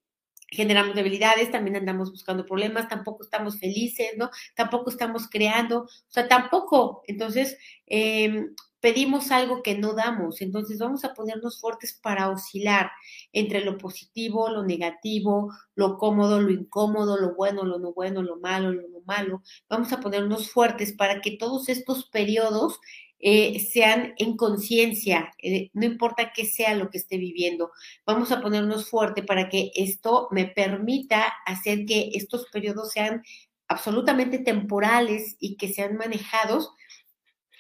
generamos 0.50 0.94
debilidades, 0.94 1.50
también 1.50 1.76
andamos 1.76 2.10
buscando 2.10 2.44
problemas, 2.44 2.88
tampoco 2.88 3.22
estamos 3.24 3.58
felices, 3.58 4.10
¿no? 4.18 4.28
Tampoco 4.54 4.90
estamos 4.90 5.26
creando, 5.26 5.84
o 5.84 5.88
sea, 6.08 6.28
tampoco. 6.28 7.02
Entonces, 7.06 7.56
eh, 7.86 8.44
pedimos 8.80 9.30
algo 9.30 9.62
que 9.62 9.76
no 9.76 9.94
damos, 9.94 10.40
entonces 10.40 10.78
vamos 10.78 11.04
a 11.04 11.14
ponernos 11.14 11.60
fuertes 11.60 11.98
para 12.02 12.30
oscilar 12.30 12.90
entre 13.32 13.64
lo 13.64 13.78
positivo, 13.78 14.48
lo 14.50 14.64
negativo, 14.64 15.52
lo 15.74 15.98
cómodo, 15.98 16.40
lo 16.40 16.50
incómodo, 16.50 17.18
lo 17.18 17.34
bueno, 17.34 17.64
lo 17.64 17.78
no 17.78 17.92
bueno, 17.92 18.22
lo 18.22 18.36
malo, 18.36 18.72
lo 18.72 18.88
no 18.88 19.00
malo. 19.06 19.42
Vamos 19.68 19.92
a 19.92 20.00
ponernos 20.00 20.50
fuertes 20.50 20.92
para 20.92 21.20
que 21.20 21.36
todos 21.36 21.68
estos 21.68 22.06
periodos 22.10 22.78
eh, 23.18 23.60
sean 23.60 24.14
en 24.18 24.36
conciencia, 24.36 25.32
eh, 25.42 25.70
no 25.72 25.86
importa 25.86 26.32
qué 26.34 26.44
sea 26.44 26.74
lo 26.74 26.90
que 26.90 26.98
esté 26.98 27.16
viviendo. 27.16 27.72
Vamos 28.04 28.30
a 28.30 28.42
ponernos 28.42 28.90
fuerte 28.90 29.22
para 29.22 29.48
que 29.48 29.70
esto 29.74 30.28
me 30.30 30.46
permita 30.46 31.32
hacer 31.46 31.86
que 31.86 32.10
estos 32.14 32.46
periodos 32.52 32.92
sean 32.92 33.22
absolutamente 33.68 34.38
temporales 34.38 35.36
y 35.40 35.56
que 35.56 35.72
sean 35.72 35.96
manejados 35.96 36.70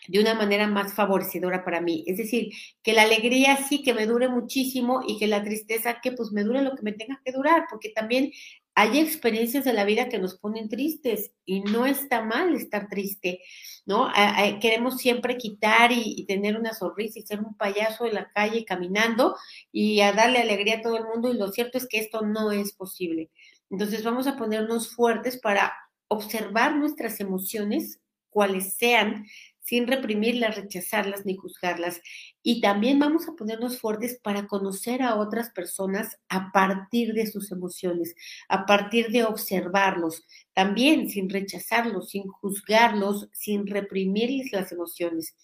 de 0.08 0.20
una 0.20 0.34
manera 0.34 0.66
más 0.66 0.94
favorecedora 0.94 1.64
para 1.64 1.80
mí. 1.80 2.04
Es 2.06 2.18
decir, 2.18 2.52
que 2.82 2.92
la 2.92 3.02
alegría 3.02 3.56
sí 3.68 3.82
que 3.82 3.94
me 3.94 4.06
dure 4.06 4.28
muchísimo 4.28 5.02
y 5.06 5.18
que 5.18 5.26
la 5.26 5.42
tristeza 5.42 6.00
que 6.02 6.12
pues 6.12 6.32
me 6.32 6.44
dure 6.44 6.62
lo 6.62 6.74
que 6.74 6.82
me 6.82 6.92
tenga 6.92 7.20
que 7.24 7.32
durar, 7.32 7.64
porque 7.70 7.90
también 7.90 8.32
hay 8.78 8.98
experiencias 8.98 9.64
de 9.64 9.72
la 9.72 9.86
vida 9.86 10.10
que 10.10 10.18
nos 10.18 10.38
ponen 10.38 10.68
tristes 10.68 11.32
y 11.46 11.62
no 11.62 11.86
está 11.86 12.22
mal 12.22 12.54
estar 12.54 12.88
triste, 12.88 13.40
¿no? 13.86 14.12
queremos 14.60 14.98
siempre 14.98 15.38
quitar 15.38 15.92
y, 15.92 16.26
tener 16.26 16.58
una 16.58 16.74
sonrisa 16.74 17.18
y 17.18 17.22
ser 17.22 17.40
un 17.40 17.56
payaso 17.56 18.04
en 18.04 18.14
la 18.14 18.30
calle 18.32 18.66
caminando 18.66 19.34
y 19.72 20.02
a 20.02 20.12
darle 20.12 20.40
alegría 20.40 20.76
a 20.76 20.82
todo 20.82 20.98
el 20.98 21.04
mundo 21.04 21.32
y 21.32 21.38
lo 21.38 21.48
cierto 21.48 21.78
es 21.78 21.88
que 21.88 21.98
esto 21.98 22.20
no 22.20 22.52
es 22.52 22.74
posible. 22.74 23.30
Entonces 23.70 24.04
vamos 24.04 24.26
a 24.26 24.36
ponernos 24.36 24.94
fuertes 24.94 25.38
para 25.40 25.72
observar 26.08 26.76
nuestras 26.76 27.18
emociones, 27.20 28.00
cuales 28.28 28.76
sean, 28.76 29.24
sin 29.66 29.88
reprimirlas, 29.88 30.56
rechazarlas 30.56 31.26
ni 31.26 31.34
juzgarlas. 31.34 32.00
Y 32.40 32.60
también 32.60 33.00
vamos 33.00 33.28
a 33.28 33.32
ponernos 33.32 33.80
fuertes 33.80 34.20
para 34.22 34.46
conocer 34.46 35.02
a 35.02 35.16
otras 35.16 35.50
personas 35.50 36.18
a 36.28 36.52
partir 36.52 37.12
de 37.14 37.26
sus 37.26 37.50
emociones, 37.50 38.14
a 38.48 38.64
partir 38.64 39.08
de 39.08 39.24
observarlos, 39.24 40.22
también 40.54 41.10
sin 41.10 41.28
rechazarlos, 41.28 42.10
sin 42.10 42.28
juzgarlos, 42.28 43.28
sin 43.32 43.66
reprimirles 43.66 44.52
las 44.52 44.70
emociones. 44.70 45.34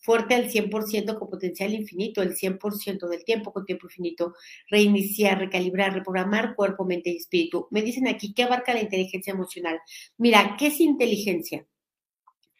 Fuerte 0.00 0.34
al 0.34 0.50
100% 0.50 1.16
con 1.16 1.30
potencial 1.30 1.72
infinito, 1.72 2.20
el 2.20 2.34
100% 2.34 3.06
del 3.08 3.24
tiempo 3.24 3.52
con 3.52 3.64
tiempo 3.64 3.86
infinito. 3.86 4.34
Reiniciar, 4.68 5.38
recalibrar, 5.38 5.94
reprogramar 5.94 6.56
cuerpo, 6.56 6.84
mente 6.84 7.10
y 7.10 7.16
espíritu. 7.16 7.68
Me 7.70 7.82
dicen 7.82 8.08
aquí, 8.08 8.34
¿qué 8.34 8.42
abarca 8.42 8.74
la 8.74 8.82
inteligencia 8.82 9.32
emocional? 9.32 9.78
Mira, 10.16 10.56
¿qué 10.58 10.66
es 10.68 10.80
inteligencia? 10.80 11.64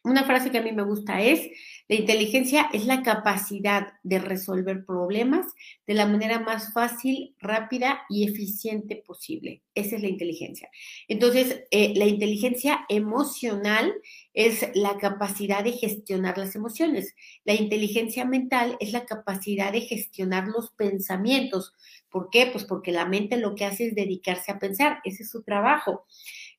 Una 0.05 0.25
frase 0.25 0.51
que 0.51 0.59
a 0.59 0.63
mí 0.63 0.73
me 0.73 0.85
gusta 0.85 1.21
es, 1.23 1.49
la 1.89 1.97
inteligencia 1.97 2.69
es 2.73 2.85
la 2.85 3.03
capacidad 3.03 3.95
de 4.03 4.19
resolver 4.19 4.85
problemas 4.85 5.47
de 5.87 5.95
la 5.95 6.07
manera 6.07 6.39
más 6.39 6.73
fácil, 6.73 7.35
rápida 7.39 8.03
y 8.11 8.29
eficiente 8.29 8.97
posible. 8.97 9.63
Esa 9.75 9.97
es 9.97 10.03
la 10.03 10.09
inteligencia. 10.09 10.69
Entonces, 11.09 11.65
eh, 11.71 11.95
la 11.97 12.05
inteligencia 12.05 12.85
emocional 12.89 13.95
es 14.35 14.69
la 14.75 14.99
capacidad 14.99 15.65
de 15.65 15.73
gestionar 15.73 16.37
las 16.37 16.55
emociones. 16.55 17.15
La 17.45 17.55
inteligencia 17.55 18.25
mental 18.25 18.77
es 18.81 18.93
la 18.93 19.07
capacidad 19.07 19.73
de 19.73 19.81
gestionar 19.81 20.47
los 20.49 20.71
pensamientos. 20.73 21.75
¿Por 22.11 22.29
qué? 22.31 22.47
Pues 22.53 22.65
porque 22.65 22.93
la 22.93 23.07
mente 23.07 23.37
lo 23.37 23.55
que 23.55 23.65
hace 23.65 23.87
es 23.87 23.95
dedicarse 23.95 24.53
a 24.53 24.59
pensar. 24.59 24.99
Ese 25.05 25.23
es 25.23 25.31
su 25.31 25.43
trabajo. 25.43 26.07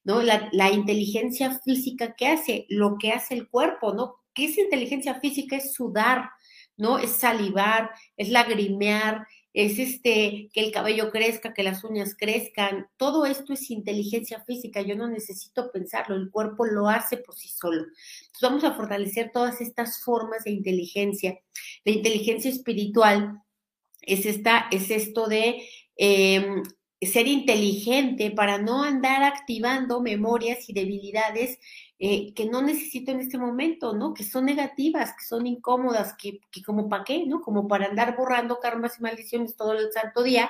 ¿No? 0.03 0.21
La, 0.21 0.49
la, 0.51 0.71
inteligencia 0.71 1.59
física, 1.59 2.15
¿qué 2.17 2.27
hace? 2.27 2.65
Lo 2.69 2.97
que 2.97 3.11
hace 3.11 3.33
el 3.35 3.49
cuerpo, 3.49 3.93
¿no? 3.93 4.15
¿Qué 4.33 4.45
es 4.45 4.57
inteligencia 4.57 5.19
física? 5.19 5.57
Es 5.57 5.73
sudar, 5.73 6.29
¿no? 6.77 6.97
Es 6.97 7.11
salivar, 7.11 7.91
es 8.17 8.29
lagrimear, 8.29 9.27
es 9.53 9.79
este, 9.79 10.49
que 10.53 10.61
el 10.61 10.71
cabello 10.71 11.11
crezca, 11.11 11.53
que 11.53 11.63
las 11.63 11.83
uñas 11.83 12.15
crezcan. 12.17 12.87
Todo 12.97 13.25
esto 13.25 13.53
es 13.53 13.69
inteligencia 13.71 14.43
física. 14.45 14.81
Yo 14.81 14.95
no 14.95 15.07
necesito 15.07 15.71
pensarlo, 15.71 16.15
el 16.15 16.29
cuerpo 16.29 16.65
lo 16.65 16.87
hace 16.87 17.17
por 17.17 17.35
sí 17.35 17.49
solo. 17.49 17.81
Entonces 17.81 18.41
vamos 18.41 18.63
a 18.63 18.73
fortalecer 18.73 19.31
todas 19.33 19.59
estas 19.59 20.01
formas 20.03 20.43
de 20.43 20.51
inteligencia. 20.51 21.39
La 21.83 21.93
inteligencia 21.93 22.51
espiritual 22.51 23.41
es, 24.01 24.25
esta, 24.25 24.67
es 24.71 24.91
esto 24.91 25.27
de 25.27 25.67
eh, 25.97 26.47
ser 27.01 27.27
inteligente 27.27 28.31
para 28.31 28.57
no 28.57 28.83
andar 28.83 29.23
activando 29.23 30.01
memorias 30.01 30.69
y 30.69 30.73
debilidades 30.73 31.59
eh, 31.97 32.33
que 32.33 32.45
no 32.45 32.61
necesito 32.61 33.11
en 33.11 33.19
este 33.19 33.37
momento, 33.37 33.93
¿no? 33.93 34.13
Que 34.13 34.23
son 34.23 34.45
negativas, 34.45 35.13
que 35.13 35.25
son 35.25 35.47
incómodas, 35.47 36.13
que, 36.13 36.39
que 36.51 36.63
como 36.63 36.87
para 36.89 37.03
qué, 37.03 37.25
¿no? 37.25 37.41
Como 37.41 37.67
para 37.67 37.87
andar 37.87 38.15
borrando 38.15 38.59
karmas 38.59 38.99
y 38.99 39.01
maldiciones 39.03 39.55
todo 39.55 39.73
el 39.73 39.91
santo 39.91 40.23
día, 40.23 40.49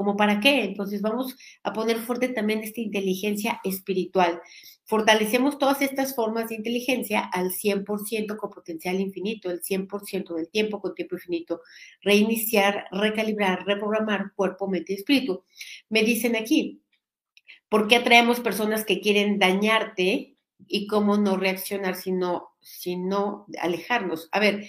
como 0.00 0.16
para 0.16 0.40
qué. 0.40 0.64
Entonces 0.64 1.02
vamos 1.02 1.36
a 1.62 1.74
poner 1.74 1.98
fuerte 1.98 2.30
también 2.30 2.60
esta 2.60 2.80
inteligencia 2.80 3.60
espiritual. 3.64 4.40
Fortalecemos 4.86 5.58
todas 5.58 5.82
estas 5.82 6.14
formas 6.14 6.48
de 6.48 6.54
inteligencia 6.54 7.20
al 7.20 7.50
100% 7.50 8.38
con 8.38 8.48
potencial 8.48 8.98
infinito, 8.98 9.50
el 9.50 9.60
100% 9.60 10.34
del 10.36 10.48
tiempo 10.48 10.80
con 10.80 10.94
tiempo 10.94 11.16
infinito. 11.16 11.60
Reiniciar, 12.00 12.86
recalibrar, 12.90 13.66
reprogramar 13.66 14.32
cuerpo, 14.34 14.68
mente 14.68 14.94
y 14.94 14.96
espíritu. 14.96 15.44
Me 15.90 16.02
dicen 16.02 16.34
aquí, 16.34 16.80
¿por 17.68 17.86
qué 17.86 17.96
atraemos 17.96 18.40
personas 18.40 18.86
que 18.86 19.02
quieren 19.02 19.38
dañarte 19.38 20.38
y 20.66 20.86
cómo 20.86 21.18
no 21.18 21.36
reaccionar 21.36 21.94
sino, 21.94 22.52
sino 22.62 23.44
alejarnos? 23.60 24.30
A 24.32 24.40
ver, 24.40 24.64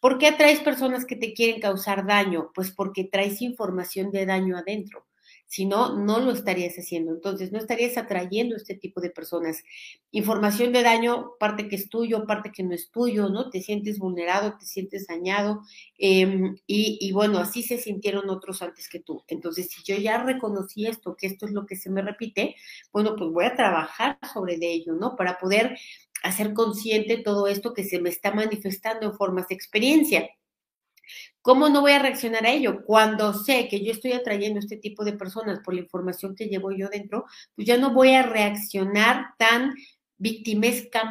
¿por 0.00 0.18
qué 0.18 0.28
atraes 0.28 0.60
personas 0.60 1.04
que 1.04 1.16
te 1.16 1.34
quieren 1.34 1.60
causar 1.60 2.06
daño? 2.06 2.50
Pues 2.54 2.70
porque 2.72 3.04
traes 3.04 3.42
información 3.42 4.10
de 4.10 4.26
daño 4.26 4.56
adentro. 4.56 5.06
Si 5.46 5.66
no, 5.66 5.96
no 5.96 6.20
lo 6.20 6.30
estarías 6.30 6.76
haciendo. 6.76 7.10
Entonces, 7.12 7.50
no 7.50 7.58
estarías 7.58 7.96
atrayendo 7.98 8.54
este 8.54 8.76
tipo 8.76 9.00
de 9.00 9.10
personas. 9.10 9.64
Información 10.12 10.72
de 10.72 10.84
daño, 10.84 11.32
parte 11.40 11.66
que 11.66 11.74
es 11.74 11.88
tuyo, 11.88 12.24
parte 12.24 12.52
que 12.52 12.62
no 12.62 12.72
es 12.72 12.88
tuyo, 12.92 13.28
¿no? 13.28 13.50
Te 13.50 13.60
sientes 13.60 13.98
vulnerado, 13.98 14.56
te 14.56 14.64
sientes 14.64 15.08
dañado. 15.08 15.62
Eh, 15.98 16.54
y, 16.68 16.98
y, 17.00 17.10
bueno, 17.10 17.38
así 17.38 17.64
se 17.64 17.78
sintieron 17.78 18.30
otros 18.30 18.62
antes 18.62 18.88
que 18.88 19.00
tú. 19.00 19.24
Entonces, 19.26 19.68
si 19.70 19.82
yo 19.82 20.00
ya 20.00 20.22
reconocí 20.22 20.86
esto, 20.86 21.16
que 21.16 21.26
esto 21.26 21.46
es 21.46 21.52
lo 21.52 21.66
que 21.66 21.74
se 21.74 21.90
me 21.90 22.02
repite, 22.02 22.54
bueno, 22.92 23.16
pues 23.16 23.30
voy 23.32 23.46
a 23.46 23.56
trabajar 23.56 24.18
sobre 24.32 24.54
ello, 24.54 24.94
¿no? 24.94 25.16
Para 25.16 25.36
poder 25.38 25.76
hacer 26.22 26.52
consciente 26.52 27.18
todo 27.18 27.46
esto 27.46 27.74
que 27.74 27.84
se 27.84 28.00
me 28.00 28.10
está 28.10 28.32
manifestando 28.32 29.06
en 29.06 29.14
formas 29.14 29.48
de 29.48 29.54
experiencia. 29.54 30.30
¿Cómo 31.42 31.68
no 31.68 31.80
voy 31.80 31.92
a 31.92 31.98
reaccionar 31.98 32.44
a 32.44 32.50
ello? 32.50 32.84
Cuando 32.84 33.32
sé 33.32 33.68
que 33.68 33.82
yo 33.82 33.92
estoy 33.92 34.12
atrayendo 34.12 34.58
este 34.58 34.76
tipo 34.76 35.04
de 35.04 35.14
personas 35.14 35.60
por 35.60 35.74
la 35.74 35.80
información 35.80 36.34
que 36.34 36.46
llevo 36.46 36.70
yo 36.70 36.88
dentro, 36.88 37.24
pues 37.54 37.66
ya 37.66 37.78
no 37.78 37.94
voy 37.94 38.14
a 38.14 38.22
reaccionar 38.22 39.34
tan 39.38 39.74
victimesca, 40.18 41.10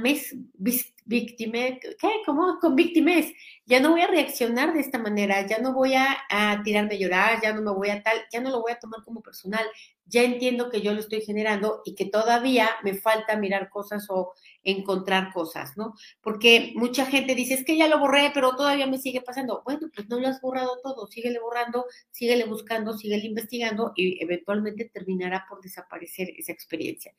victime, 1.05 1.79
¿qué? 1.81 2.09
¿Cómo? 2.27 2.59
Con 2.61 2.75
victimes. 2.75 3.33
Ya 3.65 3.79
no 3.79 3.89
voy 3.89 4.01
a 4.01 4.07
reaccionar 4.07 4.71
de 4.73 4.81
esta 4.81 4.99
manera, 4.99 5.47
ya 5.47 5.57
no 5.57 5.73
voy 5.73 5.95
a, 5.95 6.61
tirarme 6.63 6.93
a 6.93 6.99
llorar, 6.99 7.41
ya 7.41 7.51
no 7.51 7.63
me 7.63 7.71
voy 7.71 7.89
a 7.89 8.03
tal, 8.03 8.17
ya 8.31 8.39
no 8.39 8.51
lo 8.51 8.61
voy 8.61 8.71
a 8.71 8.79
tomar 8.79 9.03
como 9.03 9.21
personal. 9.23 9.65
Ya 10.05 10.21
entiendo 10.21 10.69
que 10.69 10.81
yo 10.81 10.93
lo 10.93 10.99
estoy 10.99 11.21
generando 11.21 11.81
y 11.85 11.95
que 11.95 12.05
todavía 12.05 12.69
me 12.83 12.93
falta 12.93 13.35
mirar 13.35 13.69
cosas 13.69 14.05
o 14.09 14.33
encontrar 14.63 15.31
cosas, 15.33 15.77
¿no? 15.77 15.95
Porque 16.21 16.73
mucha 16.75 17.05
gente 17.05 17.35
dice, 17.35 17.53
es 17.53 17.65
que 17.65 17.77
ya 17.77 17.87
lo 17.87 17.99
borré, 17.99 18.31
pero 18.33 18.55
todavía 18.55 18.87
me 18.87 18.97
sigue 18.97 19.21
pasando. 19.21 19.61
Bueno, 19.65 19.89
pues 19.93 20.07
no 20.09 20.19
lo 20.19 20.27
has 20.27 20.41
borrado 20.41 20.79
todo, 20.83 21.07
síguele 21.07 21.39
borrando, 21.39 21.85
síguele 22.11 22.45
buscando, 22.45 22.97
síguele 22.97 23.25
investigando 23.25 23.93
y 23.95 24.21
eventualmente 24.23 24.89
terminará 24.93 25.45
por 25.49 25.61
desaparecer 25.61 26.29
esa 26.37 26.51
experiencia. 26.51 27.13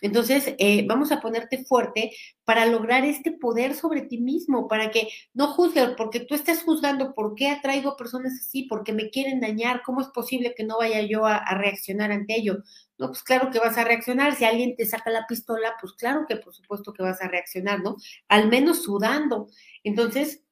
Entonces, 0.00 0.54
eh, 0.58 0.86
vamos 0.86 1.12
a 1.12 1.20
ponerte 1.20 1.64
fuerte 1.64 2.12
para 2.44 2.66
lograr 2.66 3.04
este 3.04 3.32
poder 3.32 3.74
sobre 3.74 4.02
ti 4.02 4.18
mismo, 4.18 4.68
para 4.68 4.90
que 4.90 5.08
no 5.34 5.48
juzgues, 5.48 5.90
porque 5.96 6.20
tú 6.20 6.34
estás 6.34 6.62
juzgando 6.62 7.14
por 7.14 7.34
qué 7.34 7.48
atraigo 7.48 7.96
personas 7.96 8.32
así, 8.40 8.64
porque 8.64 8.92
me 8.92 9.10
quieren 9.10 9.40
dañar, 9.40 9.82
cómo 9.84 10.00
es 10.00 10.08
posible 10.08 10.54
que 10.56 10.64
no 10.64 10.78
vaya 10.78 11.02
yo 11.02 11.26
a, 11.26 11.36
a 11.36 11.58
reaccionar 11.58 12.12
ante 12.12 12.36
ello. 12.36 12.58
No, 12.98 13.08
pues 13.08 13.22
claro 13.22 13.50
que 13.50 13.58
vas 13.60 13.78
a 13.78 13.84
reaccionar. 13.84 14.34
Si 14.34 14.44
alguien 14.44 14.74
te 14.76 14.84
saca 14.86 15.10
la 15.10 15.26
pistola, 15.28 15.74
pues 15.80 15.92
claro 15.94 16.24
que 16.28 16.36
por 16.36 16.54
supuesto 16.54 16.92
que 16.92 17.02
vas 17.02 17.20
a 17.22 17.28
reaccionar, 17.28 17.80
¿no? 17.80 17.96
Al 18.28 18.48
menos 18.48 18.82
sudando. 18.82 19.48
Entonces, 19.84 20.42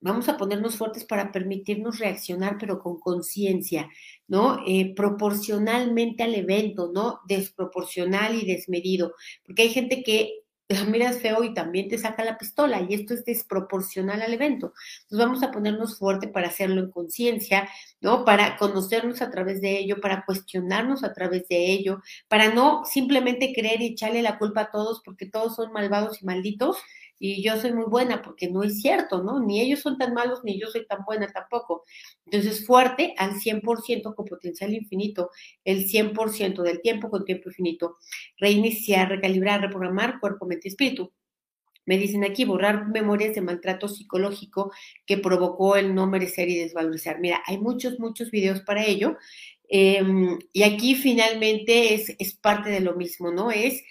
vamos 0.00 0.28
a 0.28 0.36
ponernos 0.36 0.76
fuertes 0.76 1.04
para 1.04 1.32
permitirnos 1.32 1.98
reaccionar, 1.98 2.56
pero 2.58 2.80
con 2.80 3.00
conciencia, 3.00 3.88
¿no? 4.28 4.60
Eh, 4.66 4.94
proporcionalmente 4.94 6.22
al 6.22 6.34
evento, 6.34 6.90
¿no? 6.94 7.20
Desproporcional 7.28 8.34
y 8.40 8.46
desmedido. 8.46 9.14
Porque 9.44 9.62
hay 9.62 9.70
gente 9.70 10.02
que 10.04 10.40
miras 10.88 11.18
feo 11.18 11.42
y 11.44 11.54
también 11.54 11.88
te 11.88 11.98
saca 11.98 12.24
la 12.24 12.38
pistola 12.38 12.80
y 12.88 12.94
esto 12.94 13.14
es 13.14 13.24
desproporcional 13.24 14.22
al 14.22 14.32
evento. 14.32 14.72
Entonces 15.02 15.26
vamos 15.26 15.42
a 15.42 15.50
ponernos 15.50 15.98
fuerte 15.98 16.28
para 16.28 16.48
hacerlo 16.48 16.80
en 16.80 16.90
conciencia, 16.90 17.68
¿no? 18.00 18.24
Para 18.24 18.56
conocernos 18.56 19.22
a 19.22 19.30
través 19.30 19.60
de 19.60 19.78
ello, 19.78 20.00
para 20.00 20.24
cuestionarnos 20.24 21.04
a 21.04 21.12
través 21.12 21.48
de 21.48 21.72
ello, 21.72 22.02
para 22.28 22.52
no 22.54 22.84
simplemente 22.84 23.52
creer 23.54 23.82
y 23.82 23.86
echarle 23.88 24.22
la 24.22 24.38
culpa 24.38 24.62
a 24.62 24.70
todos 24.70 25.02
porque 25.04 25.26
todos 25.26 25.56
son 25.56 25.72
malvados 25.72 26.22
y 26.22 26.26
malditos, 26.26 26.76
y 27.22 27.42
yo 27.42 27.60
soy 27.60 27.74
muy 27.74 27.84
buena, 27.84 28.22
porque 28.22 28.48
no 28.48 28.62
es 28.62 28.80
cierto, 28.80 29.22
¿no? 29.22 29.40
Ni 29.40 29.60
ellos 29.60 29.80
son 29.80 29.98
tan 29.98 30.14
malos, 30.14 30.40
ni 30.42 30.58
yo 30.58 30.68
soy 30.68 30.86
tan 30.86 31.04
buena 31.04 31.28
tampoco. 31.28 31.84
Entonces, 32.24 32.66
fuerte 32.66 33.14
al 33.18 33.34
100% 33.34 34.14
con 34.14 34.24
potencial 34.24 34.72
infinito, 34.72 35.30
el 35.62 35.86
100% 35.86 36.62
del 36.62 36.80
tiempo 36.80 37.10
con 37.10 37.26
tiempo 37.26 37.50
infinito. 37.50 37.98
Reiniciar, 38.38 39.10
recalibrar, 39.10 39.60
reprogramar 39.60 40.18
cuerpo, 40.18 40.46
mente 40.46 40.68
y 40.68 40.70
espíritu. 40.70 41.12
Me 41.84 41.98
dicen 41.98 42.24
aquí, 42.24 42.46
borrar 42.46 42.88
memorias 42.88 43.34
de 43.34 43.42
maltrato 43.42 43.86
psicológico 43.88 44.72
que 45.04 45.18
provocó 45.18 45.76
el 45.76 45.94
no 45.94 46.06
merecer 46.06 46.48
y 46.48 46.56
desvalorizar. 46.56 47.20
Mira, 47.20 47.42
hay 47.46 47.58
muchos, 47.58 47.98
muchos 47.98 48.30
videos 48.30 48.62
para 48.62 48.86
ello. 48.86 49.18
Eh, 49.68 50.02
y 50.54 50.62
aquí 50.62 50.94
finalmente 50.94 51.92
es, 51.94 52.16
es 52.18 52.34
parte 52.34 52.70
de 52.70 52.80
lo 52.80 52.96
mismo, 52.96 53.30
¿no? 53.30 53.50
Es 53.50 53.82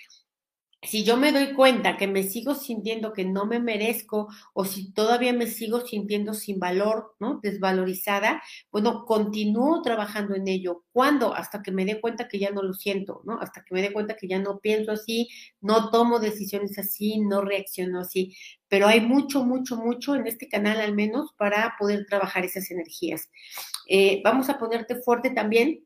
si 0.81 1.03
yo 1.03 1.17
me 1.17 1.33
doy 1.33 1.53
cuenta 1.53 1.97
que 1.97 2.07
me 2.07 2.23
sigo 2.23 2.55
sintiendo 2.55 3.11
que 3.11 3.25
no 3.25 3.45
me 3.45 3.59
merezco 3.59 4.29
o 4.53 4.63
si 4.63 4.93
todavía 4.93 5.33
me 5.33 5.47
sigo 5.47 5.81
sintiendo 5.81 6.33
sin 6.33 6.57
valor, 6.57 7.15
¿no? 7.19 7.39
Desvalorizada, 7.43 8.41
bueno, 8.71 9.03
continúo 9.05 9.81
trabajando 9.81 10.35
en 10.35 10.47
ello. 10.47 10.85
¿Cuándo? 10.93 11.35
Hasta 11.35 11.61
que 11.61 11.71
me 11.71 11.83
dé 11.83 11.99
cuenta 11.99 12.29
que 12.29 12.39
ya 12.39 12.51
no 12.51 12.63
lo 12.63 12.73
siento, 12.73 13.21
¿no? 13.25 13.39
Hasta 13.41 13.63
que 13.63 13.73
me 13.73 13.81
dé 13.81 13.91
cuenta 13.91 14.15
que 14.15 14.29
ya 14.29 14.39
no 14.39 14.59
pienso 14.59 14.93
así, 14.93 15.27
no 15.59 15.89
tomo 15.89 16.19
decisiones 16.19 16.77
así, 16.79 17.19
no 17.19 17.41
reacciono 17.41 17.99
así. 17.99 18.37
Pero 18.69 18.87
hay 18.87 19.01
mucho, 19.01 19.43
mucho, 19.43 19.75
mucho 19.75 20.15
en 20.15 20.27
este 20.27 20.47
canal 20.47 20.79
al 20.79 20.95
menos 20.95 21.33
para 21.37 21.75
poder 21.77 22.05
trabajar 22.05 22.45
esas 22.45 22.71
energías. 22.71 23.29
Eh, 23.89 24.21
vamos 24.23 24.49
a 24.49 24.57
ponerte 24.57 24.95
fuerte 24.95 25.31
también 25.31 25.83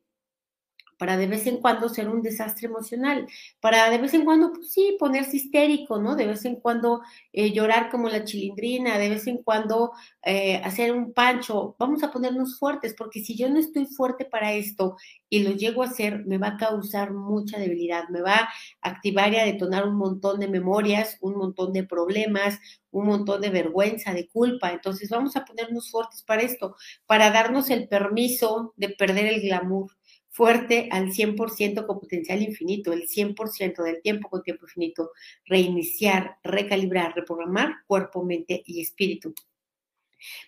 para 1.03 1.17
de 1.17 1.27
vez 1.27 1.45
en 1.47 1.57
cuando 1.57 1.89
ser 1.89 2.07
un 2.07 2.21
desastre 2.21 2.67
emocional, 2.69 3.27
para 3.59 3.89
de 3.89 3.97
vez 3.97 4.13
en 4.13 4.23
cuando, 4.23 4.53
pues 4.53 4.71
sí, 4.71 4.95
ponerse 4.97 5.35
histérico, 5.35 5.99
¿no? 5.99 6.15
De 6.15 6.25
vez 6.25 6.45
en 6.45 6.55
cuando 6.55 7.01
eh, 7.33 7.51
llorar 7.51 7.89
como 7.89 8.07
la 8.07 8.23
chilindrina, 8.23 8.97
de 8.97 9.09
vez 9.09 9.27
en 9.27 9.43
cuando 9.43 9.91
eh, 10.23 10.61
hacer 10.63 10.93
un 10.93 11.11
pancho. 11.11 11.75
Vamos 11.77 12.03
a 12.03 12.09
ponernos 12.09 12.57
fuertes, 12.57 12.95
porque 12.97 13.19
si 13.19 13.35
yo 13.35 13.49
no 13.49 13.59
estoy 13.59 13.85
fuerte 13.85 14.23
para 14.23 14.53
esto 14.53 14.95
y 15.27 15.43
lo 15.43 15.51
llego 15.51 15.83
a 15.83 15.87
hacer, 15.87 16.25
me 16.25 16.37
va 16.37 16.51
a 16.51 16.57
causar 16.57 17.11
mucha 17.11 17.59
debilidad, 17.59 18.07
me 18.07 18.21
va 18.21 18.35
a 18.35 18.49
activar 18.89 19.33
y 19.33 19.39
a 19.39 19.45
detonar 19.45 19.85
un 19.85 19.97
montón 19.97 20.39
de 20.39 20.47
memorias, 20.47 21.17
un 21.19 21.35
montón 21.35 21.73
de 21.73 21.83
problemas, 21.83 22.59
un 22.91 23.07
montón 23.07 23.41
de 23.41 23.49
vergüenza, 23.49 24.13
de 24.13 24.29
culpa. 24.29 24.71
Entonces 24.71 25.09
vamos 25.09 25.35
a 25.35 25.43
ponernos 25.43 25.91
fuertes 25.91 26.23
para 26.23 26.43
esto, 26.43 26.77
para 27.05 27.29
darnos 27.29 27.69
el 27.71 27.89
permiso 27.89 28.73
de 28.77 28.87
perder 28.87 29.25
el 29.25 29.41
glamour 29.41 29.91
fuerte 30.33 30.89
al 30.91 31.11
100% 31.13 31.85
con 31.85 31.99
potencial 31.99 32.41
infinito, 32.41 32.91
el 32.91 33.07
100% 33.07 33.83
del 33.83 34.01
tiempo 34.01 34.29
con 34.29 34.41
tiempo 34.41 34.65
infinito, 34.65 35.11
reiniciar, 35.45 36.37
recalibrar, 36.43 37.15
reprogramar 37.15 37.75
cuerpo, 37.87 38.23
mente 38.23 38.63
y 38.65 38.81
espíritu. 38.81 39.33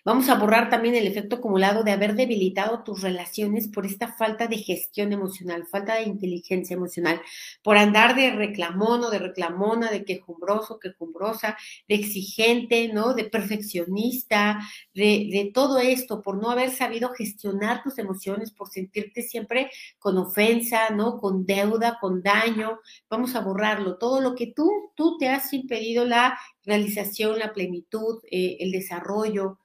Vamos 0.04 0.28
a 0.28 0.34
borrar 0.34 0.70
también 0.70 0.94
el 0.94 1.06
efecto 1.06 1.36
acumulado 1.36 1.82
de 1.82 1.92
haber 1.92 2.14
debilitado 2.14 2.82
tus 2.84 3.02
relaciones 3.02 3.68
por 3.68 3.86
esta 3.86 4.12
falta 4.12 4.46
de 4.46 4.58
gestión 4.58 5.12
emocional, 5.12 5.66
falta 5.66 5.96
de 5.96 6.04
inteligencia 6.04 6.74
emocional, 6.74 7.20
por 7.62 7.76
andar 7.76 8.14
de 8.14 8.30
reclamón 8.30 9.04
o 9.04 9.10
de 9.10 9.18
reclamona, 9.18 9.90
de 9.90 10.04
quejumbroso, 10.04 10.78
quejumbrosa, 10.78 11.56
de 11.88 11.94
exigente, 11.94 12.88
¿no? 12.92 13.14
De 13.14 13.24
perfeccionista, 13.24 14.60
de, 14.94 15.50
todo 15.52 15.78
esto, 15.78 16.22
por 16.22 16.40
no 16.40 16.50
haber 16.50 16.70
sabido 16.70 17.10
gestionar 17.10 17.82
tus 17.82 17.98
emociones, 17.98 18.52
por 18.52 18.68
sentirte 18.68 19.22
siempre 19.22 19.70
con 19.98 20.16
ofensa, 20.18 20.90
¿no? 20.90 21.18
Con 21.18 21.46
deuda, 21.46 21.98
con 22.00 22.22
daño. 22.22 22.80
Vamos 23.08 23.34
a 23.34 23.40
borrarlo. 23.40 23.98
Todo 23.98 24.20
lo 24.20 24.34
que 24.34 24.48
tú, 24.48 24.70
tú 24.94 25.16
te 25.18 25.28
has 25.28 25.52
impedido 25.52 26.04
la 26.04 26.38
realización, 26.64 27.38
la 27.38 27.52
plenitud, 27.52 28.20
eh, 28.30 28.56
el 28.60 28.72
desarrollo, 28.72 29.58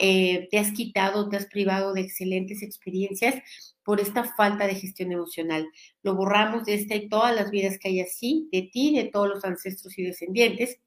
Eh, 0.00 0.48
te 0.50 0.58
has 0.58 0.72
quitado, 0.72 1.28
te 1.28 1.36
has 1.36 1.46
privado 1.46 1.92
de 1.92 2.00
excelentes 2.00 2.62
experiencias 2.62 3.34
por 3.82 4.00
esta 4.00 4.24
falta 4.24 4.66
de 4.66 4.74
gestión 4.74 5.12
emocional. 5.12 5.68
Lo 6.02 6.14
borramos 6.14 6.64
de 6.64 6.74
esta 6.74 6.94
y 6.94 7.08
todas 7.08 7.34
las 7.34 7.50
vidas 7.50 7.78
que 7.78 7.88
hay 7.88 8.00
así, 8.00 8.48
de 8.52 8.62
ti, 8.72 8.96
de 8.96 9.04
todos 9.04 9.28
los 9.28 9.44
ancestros 9.44 9.96
y 9.98 10.02
descendientes. 10.02 10.80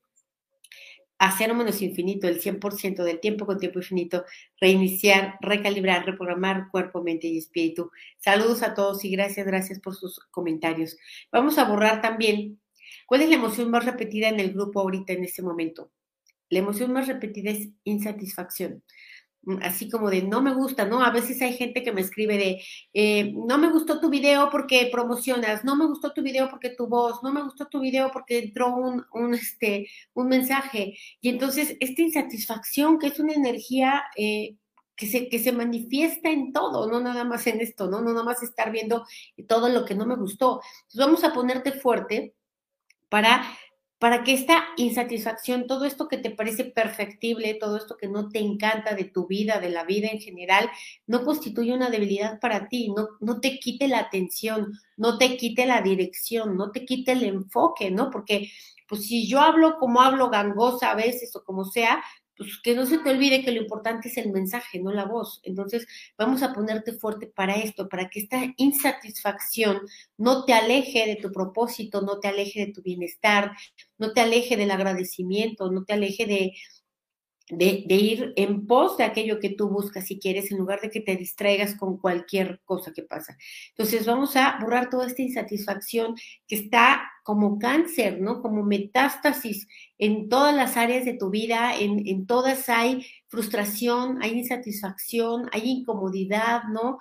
A 1.18 1.38
cero 1.38 1.54
menos 1.54 1.82
infinito, 1.82 2.28
el 2.28 2.42
100% 2.42 3.04
del 3.04 3.20
tiempo 3.20 3.46
con 3.46 3.60
tiempo 3.60 3.80
infinito, 3.80 4.24
reiniciar, 4.60 5.38
recalibrar, 5.42 6.06
reprogramar 6.06 6.70
cuerpo, 6.72 7.04
mente 7.04 7.28
y 7.28 7.38
espíritu. 7.38 7.92
Saludos 8.18 8.64
a 8.64 8.74
todos 8.74 9.04
y 9.06 9.12
gracias, 9.12 9.46
gracias 9.46 9.80
por 9.80 9.96
sus 9.96 10.20
comentarios. 10.32 10.98
Vamos 11.32 11.58
a 11.58 11.66
borrar 11.66 12.02
también 12.02 12.60
cuál 13.06 13.22
es 13.22 13.30
la 13.30 13.36
emoción 13.36 13.70
más 13.70 13.86
repetida 13.86 14.30
en 14.30 14.40
el 14.40 14.54
grupo 14.54 14.80
ahorita 14.80 15.14
en 15.14 15.26
este 15.26 15.42
momento. 15.42 15.92
La 16.50 16.60
emoción 16.60 16.92
más 16.94 17.08
repetida 17.08 17.52
es 17.52 17.70
insatisfacción. 17.84 18.84
Mm, 19.44 19.60
así 19.64 19.90
como 19.90 20.10
de 20.10 20.22
no 20.24 20.42
me 20.42 20.54
gusta, 20.54 20.86
¿no? 20.86 21.02
A 21.04 21.12
veces 21.12 21.42
hay 21.42 21.54
gente 21.54 21.84
que 21.84 21.94
me 21.94 22.02
escribe 22.02 22.38
de 22.38 22.62
eh, 22.94 23.32
no 23.34 23.58
me 23.58 23.70
gustó 23.70 24.00
tu 24.00 24.10
video 24.10 24.50
porque 24.50 24.90
promocionas, 24.92 25.64
no 25.64 25.76
me 25.76 25.86
gustó 25.86 26.12
tu 26.14 26.22
video 26.22 26.50
porque 26.50 26.72
tu 26.72 26.88
voz, 26.88 27.24
no 27.24 27.32
me 27.32 27.42
gustó 27.44 27.68
tu 27.68 27.80
video 27.80 28.12
porque 28.12 28.40
entró 28.40 28.76
un, 28.76 29.06
un, 29.14 29.34
este, 29.34 29.88
un 30.14 30.28
mensaje. 30.28 30.98
Y 31.22 31.30
entonces 31.30 31.78
esta 31.80 32.02
insatisfacción, 32.02 33.00
que 33.00 33.08
es 33.08 33.20
una 33.20 33.34
energía 33.34 34.04
eh, 34.18 34.56
que 34.96 35.08
se, 35.08 35.30
que 35.30 35.40
se 35.40 35.54
manifiesta 35.54 36.30
en 36.30 36.52
todo, 36.52 36.92
no 36.92 37.00
nada 37.00 37.24
más 37.24 37.48
en 37.48 37.62
esto, 37.62 37.90
¿no? 37.90 38.02
No 38.02 38.12
nada 38.12 38.26
más 38.26 38.44
estar 38.44 38.72
viendo 38.72 39.06
todo 39.48 39.70
lo 39.70 39.86
que 39.86 39.96
no 39.96 40.06
me 40.06 40.18
gustó. 40.18 40.62
Entonces 40.82 41.00
vamos 41.00 41.24
a 41.24 41.34
ponerte 41.34 41.72
fuerte 41.72 42.36
para 43.08 43.42
para 44.00 44.24
que 44.24 44.34
esta 44.34 44.64
insatisfacción, 44.78 45.68
todo 45.68 45.84
esto 45.84 46.08
que 46.08 46.18
te 46.18 46.32
parece 46.32 46.64
perfectible, 46.64 47.54
todo 47.56 47.76
esto 47.76 47.98
que 47.98 48.08
no 48.08 48.30
te 48.30 48.40
encanta 48.40 48.96
de 48.96 49.04
tu 49.04 49.28
vida, 49.28 49.60
de 49.60 49.70
la 49.70 49.84
vida 49.84 50.08
en 50.08 50.22
general, 50.22 50.70
no 51.06 51.26
constituya 51.26 51.76
una 51.76 51.90
debilidad 51.90 52.40
para 52.40 52.70
ti, 52.70 52.92
no, 52.96 53.10
no 53.20 53.42
te 53.42 53.60
quite 53.60 53.90
la 53.90 54.00
atención, 54.00 54.72
no 54.96 55.18
te 55.18 55.36
quite 55.36 55.66
la 55.66 55.82
dirección, 55.82 56.56
no 56.56 56.72
te 56.72 56.86
quite 56.86 57.12
el 57.12 57.24
enfoque, 57.24 57.92
¿no? 57.92 58.10
Porque 58.10 58.50
pues 58.88 59.06
si 59.06 59.28
yo 59.28 59.40
hablo 59.40 59.78
como 59.78 60.02
hablo 60.02 60.30
gangosa 60.30 60.92
a 60.92 60.96
veces 60.96 61.36
o 61.36 61.44
como 61.44 61.64
sea, 61.66 62.02
pues 62.40 62.58
que 62.64 62.74
no 62.74 62.86
se 62.86 63.00
te 63.00 63.10
olvide 63.10 63.44
que 63.44 63.52
lo 63.52 63.62
importante 63.62 64.08
es 64.08 64.16
el 64.16 64.32
mensaje, 64.32 64.80
no 64.80 64.94
la 64.94 65.04
voz. 65.04 65.42
Entonces, 65.44 65.86
vamos 66.18 66.42
a 66.42 66.54
ponerte 66.54 66.94
fuerte 66.94 67.28
para 67.28 67.56
esto, 67.56 67.90
para 67.90 68.10
que 68.10 68.22
esta 68.22 68.42
insatisfacción 68.56 69.82
no 70.18 70.46
te 70.46 70.54
aleje 70.54 71.06
de 71.06 71.18
tu 71.18 71.34
propósito, 71.34 72.02
no 72.02 72.22
te 72.22 72.30
aleje 72.30 72.66
de 72.66 72.72
tu 72.72 72.82
bienestar, 72.82 73.52
no 73.98 74.14
te 74.14 74.22
aleje 74.22 74.56
del 74.56 74.72
agradecimiento, 74.72 75.70
no 75.70 75.84
te 75.84 75.92
aleje 75.92 76.26
de, 76.26 76.54
de, 77.50 77.84
ir 77.90 78.34
en 78.36 78.68
pos 78.68 78.98
de 78.98 79.04
aquello 79.04 79.40
que 79.40 79.50
tú 79.50 79.70
buscas 79.70 80.06
si 80.06 80.20
quieres, 80.20 80.52
en 80.52 80.58
lugar 80.58 80.82
de 80.82 80.90
que 80.90 81.02
te 81.02 81.16
distraigas 81.16 81.76
con 81.76 81.98
cualquier 81.98 82.62
cosa 82.64 82.94
que 82.94 83.04
pasa. 83.04 83.38
Entonces 83.70 84.06
vamos 84.06 84.36
a 84.36 84.58
borrar 84.62 84.90
toda 84.90 85.08
esta 85.08 85.22
insatisfacción 85.22 86.16
que 86.48 86.56
está 86.56 87.02
como 87.24 87.60
cáncer, 87.60 88.22
¿no? 88.22 88.42
Como 88.42 88.64
metástasis 88.64 89.68
en 89.98 90.30
todas 90.30 90.56
las 90.56 90.78
áreas 90.78 91.06
de 91.06 91.14
tu 91.14 91.30
vida, 91.30 91.74
en, 91.78 92.08
en 92.08 92.26
todas 92.28 92.70
hay 92.70 93.06
frustración, 93.28 94.22
hay 94.22 94.32
insatisfacción, 94.32 95.50
hay 95.52 95.70
incomodidad, 95.70 96.64
¿no? 96.72 97.00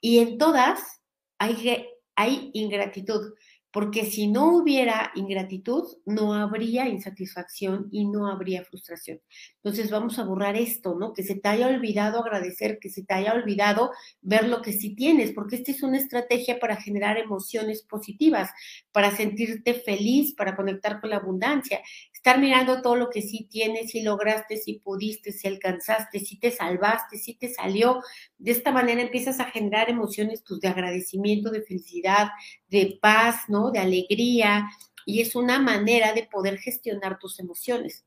Y 0.00 0.18
en 0.18 0.38
todas 0.38 1.00
hay, 1.38 1.86
hay 2.14 2.50
ingratitud 2.54 3.34
porque 3.70 4.06
si 4.06 4.26
no 4.26 4.56
hubiera 4.56 5.12
ingratitud, 5.14 5.84
no 6.06 6.32
habría 6.34 6.88
insatisfacción 6.88 7.88
y 7.92 8.08
no 8.08 8.28
habría 8.28 8.64
frustración. 8.64 9.20
Entonces 9.62 9.90
vamos 9.90 10.18
a 10.18 10.24
borrar 10.24 10.56
esto, 10.56 10.94
¿no? 10.98 11.12
Que 11.12 11.22
se 11.22 11.34
te 11.34 11.48
haya 11.48 11.66
olvidado 11.68 12.20
agradecer, 12.20 12.78
que 12.80 12.88
se 12.88 13.04
te 13.04 13.14
haya 13.14 13.34
olvidado 13.34 13.90
ver 14.22 14.48
lo 14.48 14.62
que 14.62 14.72
sí 14.72 14.94
tienes, 14.94 15.32
porque 15.32 15.56
esta 15.56 15.72
es 15.72 15.82
una 15.82 15.98
estrategia 15.98 16.58
para 16.58 16.76
generar 16.76 17.18
emociones 17.18 17.82
positivas, 17.82 18.50
para 18.92 19.14
sentirte 19.14 19.74
feliz, 19.74 20.34
para 20.34 20.56
conectar 20.56 21.00
con 21.00 21.10
la 21.10 21.16
abundancia, 21.16 21.80
estar 22.26 22.40
mirando 22.40 22.82
todo 22.82 22.96
lo 22.96 23.08
que 23.08 23.22
sí 23.22 23.46
tienes, 23.48 23.92
si 23.92 24.02
lograste, 24.02 24.56
si 24.56 24.80
pudiste, 24.80 25.30
si 25.30 25.46
alcanzaste, 25.46 26.18
si 26.18 26.40
te 26.40 26.50
salvaste, 26.50 27.18
si 27.18 27.36
te 27.36 27.54
salió. 27.54 28.02
De 28.36 28.50
esta 28.50 28.72
manera 28.72 29.00
empiezas 29.00 29.38
a 29.38 29.44
generar 29.44 29.88
emociones 29.88 30.42
pues, 30.46 30.58
de 30.60 30.66
agradecimiento, 30.66 31.50
de 31.50 31.62
felicidad, 31.62 32.30
de 32.68 32.98
paz, 33.00 33.42
¿no? 33.46 33.70
De 33.70 33.78
alegría. 33.78 34.68
Y 35.04 35.20
es 35.20 35.36
una 35.36 35.60
manera 35.60 36.14
de 36.14 36.24
poder 36.24 36.58
gestionar 36.58 37.20
tus 37.20 37.38
emociones. 37.38 38.05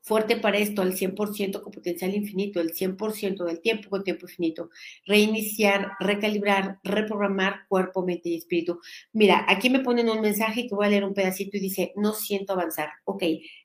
Fuerte 0.00 0.36
para 0.36 0.58
esto, 0.58 0.82
al 0.82 0.94
100% 0.94 1.62
con 1.62 1.72
potencial 1.72 2.14
infinito, 2.14 2.60
el 2.60 2.72
100% 2.72 3.44
del 3.44 3.60
tiempo 3.60 3.90
con 3.90 4.04
tiempo 4.04 4.26
infinito. 4.26 4.70
Reiniciar, 5.06 5.92
recalibrar, 6.00 6.78
reprogramar 6.82 7.66
cuerpo, 7.68 8.04
mente 8.04 8.30
y 8.30 8.36
espíritu. 8.36 8.80
Mira, 9.12 9.44
aquí 9.48 9.70
me 9.70 9.80
ponen 9.80 10.08
un 10.08 10.20
mensaje 10.20 10.66
que 10.66 10.74
voy 10.74 10.86
a 10.86 10.90
leer 10.90 11.04
un 11.04 11.14
pedacito 11.14 11.56
y 11.56 11.60
dice, 11.60 11.92
no 11.96 12.12
siento 12.12 12.52
avanzar. 12.52 12.90
Ok, 13.04 13.22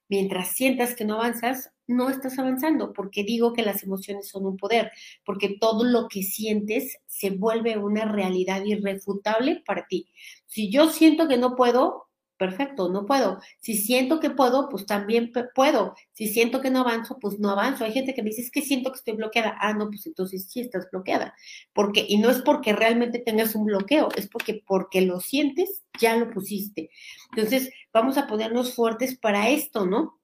mientras 0.09 0.49
sientas 0.49 0.95
que 0.95 1.05
no 1.05 1.15
avanzas, 1.15 1.71
no 1.87 2.09
estás 2.09 2.39
avanzando, 2.39 2.93
porque 2.93 3.23
digo 3.23 3.53
que 3.53 3.63
las 3.63 3.83
emociones 3.83 4.27
son 4.27 4.45
un 4.45 4.57
poder, 4.57 4.91
porque 5.25 5.57
todo 5.59 5.83
lo 5.83 6.07
que 6.07 6.23
sientes 6.23 6.97
se 7.05 7.31
vuelve 7.31 7.77
una 7.77 8.05
realidad 8.05 8.63
irrefutable 8.63 9.61
para 9.65 9.85
ti. 9.87 10.07
Si 10.45 10.71
yo 10.71 10.89
siento 10.89 11.27
que 11.27 11.37
no 11.37 11.55
puedo, 11.55 12.07
perfecto, 12.41 12.89
no 12.89 13.05
puedo. 13.05 13.39
Si 13.59 13.75
siento 13.75 14.19
que 14.19 14.31
puedo, 14.31 14.67
pues 14.67 14.87
también 14.87 15.31
puedo. 15.53 15.93
Si 16.11 16.27
siento 16.27 16.59
que 16.59 16.71
no 16.71 16.79
avanzo, 16.79 17.19
pues 17.19 17.37
no 17.37 17.51
avanzo. 17.51 17.85
Hay 17.85 17.91
gente 17.91 18.15
que 18.15 18.23
me 18.23 18.31
dice, 18.31 18.41
es 18.41 18.49
que 18.49 18.63
siento 18.63 18.91
que 18.91 18.97
estoy 18.97 19.13
bloqueada. 19.13 19.55
Ah, 19.59 19.73
no, 19.73 19.89
pues 19.89 20.07
entonces 20.07 20.49
sí 20.49 20.59
estás 20.59 20.89
bloqueada. 20.91 21.35
Porque, 21.71 22.03
y 22.09 22.17
no 22.17 22.31
es 22.31 22.41
porque 22.41 22.73
realmente 22.73 23.19
tengas 23.19 23.53
un 23.53 23.65
bloqueo, 23.65 24.09
es 24.15 24.27
porque, 24.27 24.63
porque 24.65 25.01
lo 25.01 25.19
sientes, 25.19 25.83
ya 25.99 26.15
lo 26.17 26.31
pusiste. 26.31 26.89
Entonces, 27.35 27.69
vamos 27.93 28.17
a 28.17 28.25
ponernos 28.25 28.73
fuertes 28.73 29.19
para 29.19 29.49
esto, 29.49 29.85
¿no? 29.85 30.19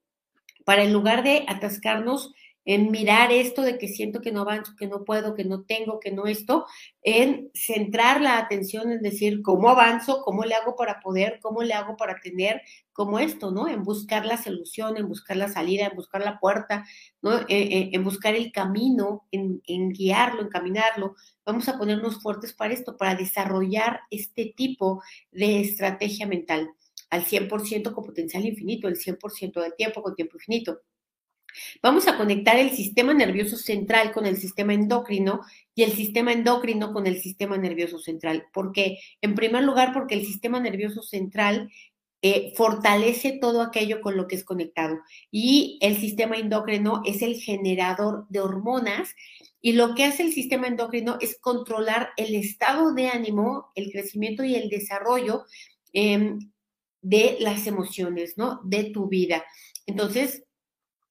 Para 0.65 0.81
en 0.81 0.93
lugar 0.93 1.21
de 1.21 1.45
atascarnos 1.47 2.33
en 2.67 2.91
mirar 2.91 3.31
esto 3.31 3.61
de 3.61 3.77
que 3.77 3.87
siento 3.87 4.19
que 4.19 4.33
no 4.33 4.41
avanzo, 4.41 4.75
que 4.77 4.87
no 4.87 5.05
puedo, 5.05 5.35
que 5.35 5.45
no 5.45 5.63
tengo, 5.63 6.01
que 6.01 6.11
no 6.11 6.27
esto, 6.27 6.65
en 7.01 7.49
centrar 7.53 8.19
la 8.19 8.37
atención 8.37 8.91
en 8.91 9.01
decir 9.01 9.41
cómo 9.41 9.69
avanzo, 9.69 10.21
cómo 10.25 10.43
le 10.43 10.53
hago 10.53 10.75
para 10.75 10.99
poder, 10.99 11.39
cómo 11.41 11.63
le 11.63 11.73
hago 11.73 11.95
para 11.95 12.19
tener, 12.19 12.61
como 12.91 13.19
esto, 13.19 13.51
¿no? 13.51 13.69
En 13.69 13.83
buscar 13.83 14.25
la 14.25 14.37
solución, 14.37 14.97
en 14.97 15.07
buscar 15.07 15.37
la 15.37 15.47
salida, 15.47 15.85
en 15.85 15.95
buscar 15.95 16.21
la 16.21 16.39
puerta, 16.41 16.83
¿no? 17.21 17.37
Eh, 17.37 17.45
eh, 17.47 17.89
en 17.93 18.03
buscar 18.03 18.35
el 18.35 18.51
camino, 18.51 19.25
en, 19.31 19.61
guiarlo, 19.93 20.41
en 20.41 20.49
caminarlo. 20.49 21.15
Vamos 21.45 21.69
a 21.69 21.77
ponernos 21.77 22.21
fuertes 22.21 22.53
para 22.53 22.73
esto, 22.73 22.97
para 22.97 23.15
desarrollar 23.15 24.01
este 24.11 24.53
tipo 24.57 25.01
de 25.31 25.61
estrategia 25.61 26.27
mental 26.27 26.69
al 27.09 27.23
100% 27.23 27.93
con 27.93 28.03
potencial 28.03 28.45
infinito, 28.45 28.89
el 28.89 28.97
100% 28.97 29.61
del 29.61 29.75
tiempo 29.75 30.03
con 30.03 30.15
tiempo 30.15 30.35
infinito. 30.35 30.81
Vamos 31.81 32.07
a 32.07 32.17
conectar 32.17 32.57
el 32.57 32.71
sistema 32.71 33.13
nervioso 33.13 33.57
central 33.57 34.11
con 34.11 34.25
el 34.25 34.37
sistema 34.37 34.73
endocrino 34.73 35.41
y 35.75 35.83
el 35.83 35.91
sistema 35.91 36.33
endocrino 36.33 36.93
con 36.93 37.07
el 37.07 37.21
sistema 37.21 37.57
nervioso 37.57 37.99
central. 37.99 38.45
¿Por 38.53 38.71
qué? 38.71 38.99
En 39.21 39.35
primer 39.35 39.63
lugar, 39.63 39.93
porque 39.93 40.15
el 40.15 40.25
sistema 40.25 40.59
nervioso 40.59 41.01
central 41.01 41.69
eh, 42.23 42.53
fortalece 42.55 43.37
todo 43.39 43.61
aquello 43.61 44.01
con 44.01 44.17
lo 44.17 44.27
que 44.27 44.35
es 44.35 44.43
conectado 44.43 44.97
y 45.29 45.77
el 45.81 45.97
sistema 45.97 46.35
endocrino 46.35 47.03
es 47.05 47.21
el 47.21 47.35
generador 47.35 48.25
de 48.29 48.39
hormonas 48.39 49.13
y 49.61 49.73
lo 49.73 49.93
que 49.93 50.05
hace 50.05 50.23
el 50.23 50.33
sistema 50.33 50.65
endocrino 50.65 51.17
es 51.21 51.37
controlar 51.39 52.09
el 52.17 52.33
estado 52.33 52.93
de 52.95 53.09
ánimo, 53.09 53.71
el 53.75 53.91
crecimiento 53.91 54.43
y 54.43 54.55
el 54.55 54.69
desarrollo 54.69 55.45
em, 55.93 56.39
de 57.01 57.37
las 57.39 57.67
emociones, 57.67 58.35
¿no? 58.35 58.61
De 58.63 58.85
tu 58.85 59.07
vida. 59.07 59.45
Entonces, 59.85 60.43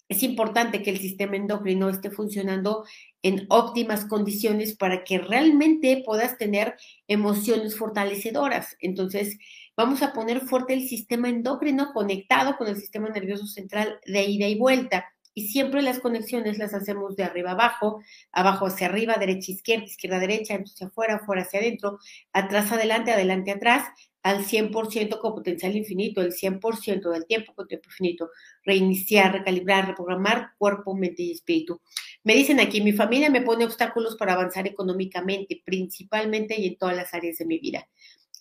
es 0.08 0.22
importante 0.22 0.82
que 0.82 0.90
el 0.90 0.98
sistema 0.98 1.36
endocrino 1.36 1.88
esté 1.88 2.10
funcionando 2.10 2.84
en 3.22 3.46
óptimas 3.48 4.04
condiciones 4.04 4.76
para 4.76 5.02
que 5.02 5.18
realmente 5.18 6.02
puedas 6.04 6.38
tener 6.38 6.76
emociones 7.08 7.76
fortalecedoras. 7.76 8.76
Entonces, 8.80 9.36
vamos 9.76 10.02
a 10.02 10.12
poner 10.12 10.42
fuerte 10.42 10.74
el 10.74 10.88
sistema 10.88 11.28
endocrino 11.28 11.92
conectado 11.92 12.56
con 12.56 12.68
el 12.68 12.76
sistema 12.76 13.08
nervioso 13.08 13.46
central 13.46 13.98
de 14.06 14.24
ida 14.24 14.46
y 14.46 14.58
vuelta. 14.58 15.15
Y 15.38 15.48
siempre 15.48 15.82
las 15.82 16.00
conexiones 16.00 16.56
las 16.56 16.72
hacemos 16.72 17.14
de 17.14 17.22
arriba 17.22 17.50
abajo, 17.50 18.00
abajo 18.32 18.68
hacia 18.68 18.86
arriba, 18.86 19.16
derecha 19.20 19.52
izquierda, 19.52 19.84
izquierda 19.84 20.18
derecha, 20.18 20.54
hacia 20.54 20.86
afuera, 20.86 21.16
afuera 21.16 21.42
hacia 21.42 21.60
adentro, 21.60 21.98
atrás 22.32 22.72
adelante, 22.72 23.12
adelante 23.12 23.50
atrás, 23.50 23.86
al 24.22 24.46
100% 24.46 25.20
con 25.20 25.34
potencial 25.34 25.76
infinito, 25.76 26.22
el 26.22 26.32
100% 26.32 27.10
del 27.10 27.26
tiempo 27.26 27.52
con 27.54 27.68
tiempo 27.68 27.90
infinito. 27.90 28.30
Reiniciar, 28.64 29.34
recalibrar, 29.34 29.88
reprogramar 29.88 30.52
cuerpo, 30.56 30.94
mente 30.96 31.22
y 31.22 31.32
espíritu. 31.32 31.82
Me 32.24 32.34
dicen 32.34 32.58
aquí, 32.58 32.80
mi 32.80 32.94
familia 32.94 33.28
me 33.28 33.42
pone 33.42 33.66
obstáculos 33.66 34.16
para 34.16 34.32
avanzar 34.32 34.66
económicamente, 34.66 35.60
principalmente 35.62 36.58
y 36.58 36.66
en 36.66 36.78
todas 36.78 36.96
las 36.96 37.12
áreas 37.12 37.36
de 37.36 37.44
mi 37.44 37.58
vida. 37.58 37.86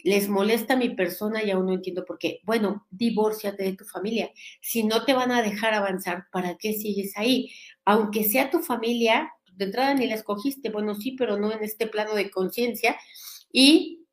Les 0.06 0.30
molesta 0.30 0.76
mi 0.76 0.90
persona 0.90 1.44
y 1.44 1.50
aún 1.50 1.66
no 1.66 1.74
entiendo 1.74 2.06
por 2.06 2.20
qué. 2.20 2.40
Bueno, 2.44 2.86
divórciate 2.92 3.64
de 3.64 3.74
tu 3.74 3.86
familia. 3.86 4.30
Si 4.62 4.84
no 4.84 5.04
te 5.04 5.16
van 5.16 5.32
a 5.32 5.42
dejar 5.42 5.74
avanzar, 5.74 6.26
¿para 6.32 6.58
qué 6.58 6.74
sigues 6.74 7.18
ahí? 7.18 7.52
Aunque 7.86 8.24
sea 8.24 8.52
tu 8.52 8.60
familia, 8.60 9.32
de 9.52 9.66
entrada 9.66 9.96
ni 9.96 10.06
la 10.06 10.14
escogiste, 10.14 10.70
bueno, 10.70 10.94
sí, 10.94 11.14
pero 11.18 11.38
no 11.38 11.52
en 11.52 11.64
este 11.64 11.88
plano 11.88 12.14
de 12.14 12.30
conciencia. 12.30 12.96
Y 13.52 14.05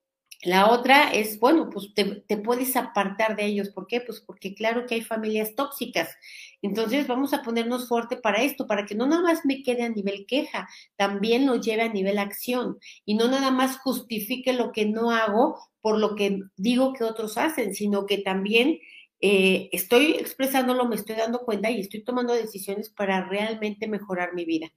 la 0.45 0.71
otra 0.71 1.13
es, 1.13 1.39
bueno, 1.39 1.71
pues 1.71 1.95
te, 1.95 2.37
puedes 2.39 2.75
apartar 2.75 3.37
de 3.37 3.47
ellos. 3.47 3.71
¿Por 3.71 3.87
qué? 3.87 4.01
Pues 4.01 4.21
porque 4.21 4.55
claro 4.55 4.87
que 4.87 4.97
hay 4.97 5.03
familias 5.03 5.55
tóxicas. 5.55 6.17
Entonces 6.63 7.07
vamos 7.07 7.33
a 7.33 7.43
ponernos 7.43 7.89
fuerte 7.89 8.17
para 8.17 8.43
esto, 8.43 8.67
para 8.67 8.85
que 8.85 8.97
no 8.97 9.07
nada 9.07 9.23
más 9.23 9.45
me 9.45 9.63
quede 9.63 9.83
a 9.83 9.89
nivel 9.89 10.27
queja, 10.27 10.69
también 10.97 11.47
lo 11.47 11.57
lleve 11.57 11.83
a 11.83 11.93
nivel 11.93 12.19
acción 12.19 12.79
y 13.05 13.15
no 13.15 13.29
nada 13.29 13.51
más 13.53 13.79
justifique 13.79 14.53
lo 14.53 14.73
que 14.73 14.87
no 14.87 15.13
hago 15.13 15.59
por 15.81 15.99
lo 15.99 16.17
que 16.17 16.41
digo 16.57 16.93
que 16.93 17.05
otros 17.05 17.39
hacen, 17.39 17.75
sino 17.75 18.07
que 18.07 18.19
también 18.19 18.79
eh, 19.21 19.69
estoy 19.73 20.13
expresándolo, 20.13 20.87
me 20.87 20.97
estoy 20.97 21.15
dando 21.15 21.41
cuenta 21.41 21.71
y 21.71 21.81
estoy 21.81 22.03
tomando 22.03 22.33
decisiones 22.35 22.91
para 22.91 23.29
realmente 23.29 23.87
mejorar 23.87 24.35
mi 24.35 24.45
vida. 24.45 24.73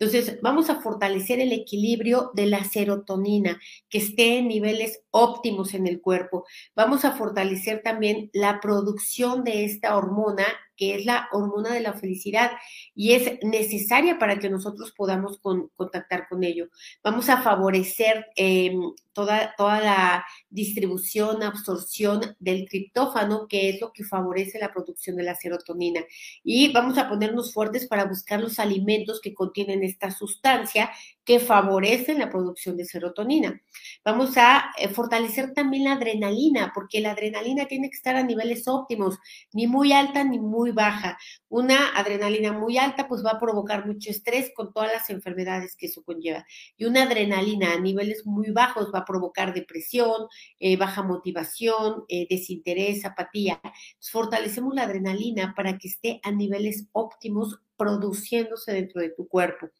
Entonces, 0.00 0.40
vamos 0.40 0.70
a 0.70 0.80
fortalecer 0.80 1.40
el 1.40 1.52
equilibrio 1.52 2.30
de 2.34 2.46
la 2.46 2.64
serotonina, 2.64 3.60
que 3.90 3.98
esté 3.98 4.38
en 4.38 4.48
niveles 4.48 5.02
óptimos 5.10 5.74
en 5.74 5.86
el 5.86 6.00
cuerpo. 6.00 6.46
Vamos 6.74 7.04
a 7.04 7.12
fortalecer 7.12 7.82
también 7.82 8.30
la 8.32 8.60
producción 8.60 9.44
de 9.44 9.66
esta 9.66 9.94
hormona, 9.94 10.46
que 10.80 10.94
es 10.94 11.04
la 11.04 11.28
hormona 11.30 11.74
de 11.74 11.80
la 11.80 11.92
felicidad 11.92 12.52
y 12.94 13.12
es 13.12 13.38
necesaria 13.42 14.18
para 14.18 14.38
que 14.38 14.48
nosotros 14.48 14.94
podamos 14.96 15.38
contactar 15.76 16.26
con 16.26 16.42
ello. 16.42 16.68
Vamos 17.04 17.28
a 17.28 17.42
favorecer 17.42 18.24
em, 18.34 18.80
toda, 19.12 19.54
toda 19.58 19.78
la 19.82 20.24
distribución, 20.48 21.42
absorción 21.42 22.34
del 22.38 22.66
triptófano, 22.66 23.46
que 23.46 23.68
es 23.68 23.80
lo 23.82 23.92
que 23.92 24.04
favorece 24.04 24.58
la 24.58 24.72
producción 24.72 25.16
de 25.16 25.24
la 25.24 25.34
serotonina. 25.34 26.00
Y 26.42 26.72
vamos 26.72 26.96
a 26.96 27.10
ponernos 27.10 27.52
fuertes 27.52 27.86
para 27.86 28.06
buscar 28.06 28.40
los 28.40 28.58
alimentos 28.58 29.20
que 29.20 29.34
contienen 29.34 29.82
esta 29.82 30.10
sustancia 30.10 30.90
que 31.30 31.38
favorecen 31.38 32.18
la 32.18 32.28
producción 32.28 32.76
de 32.76 32.84
serotonina. 32.84 33.62
Vamos 34.04 34.36
a 34.36 34.72
eh, 34.76 34.88
fortalecer 34.88 35.52
también 35.54 35.84
la 35.84 35.92
adrenalina, 35.92 36.72
porque 36.74 36.98
la 37.00 37.12
adrenalina 37.12 37.66
tiene 37.66 37.88
que 37.88 37.94
estar 37.94 38.16
a 38.16 38.24
niveles 38.24 38.66
óptimos, 38.66 39.16
ni 39.52 39.68
muy 39.68 39.92
alta 39.92 40.24
ni 40.24 40.40
muy 40.40 40.72
baja. 40.72 41.16
Una 41.48 41.96
adrenalina 41.96 42.52
muy 42.52 42.78
alta 42.78 43.06
pues 43.06 43.24
va 43.24 43.30
a 43.30 43.38
provocar 43.38 43.86
mucho 43.86 44.10
estrés 44.10 44.50
con 44.56 44.72
todas 44.72 44.90
las 44.92 45.08
enfermedades 45.08 45.76
que 45.76 45.86
eso 45.86 46.02
conlleva. 46.02 46.44
Y 46.76 46.86
una 46.86 47.04
adrenalina 47.04 47.74
a 47.74 47.78
niveles 47.78 48.26
muy 48.26 48.50
bajos 48.50 48.90
va 48.92 48.98
a 48.98 49.04
provocar 49.04 49.54
depresión, 49.54 50.26
eh, 50.58 50.76
baja 50.76 51.04
motivación, 51.04 52.06
eh, 52.08 52.26
desinterés, 52.28 53.04
apatía. 53.04 53.60
fortalecemos 54.00 54.74
la 54.74 54.82
adrenalina 54.82 55.54
para 55.56 55.78
que 55.78 55.86
esté 55.86 56.18
a 56.24 56.32
niveles 56.32 56.88
óptimos 56.90 57.60
produciéndose 57.76 58.72
dentro 58.72 59.00
de 59.00 59.10
tu 59.10 59.28
cuerpo 59.28 59.70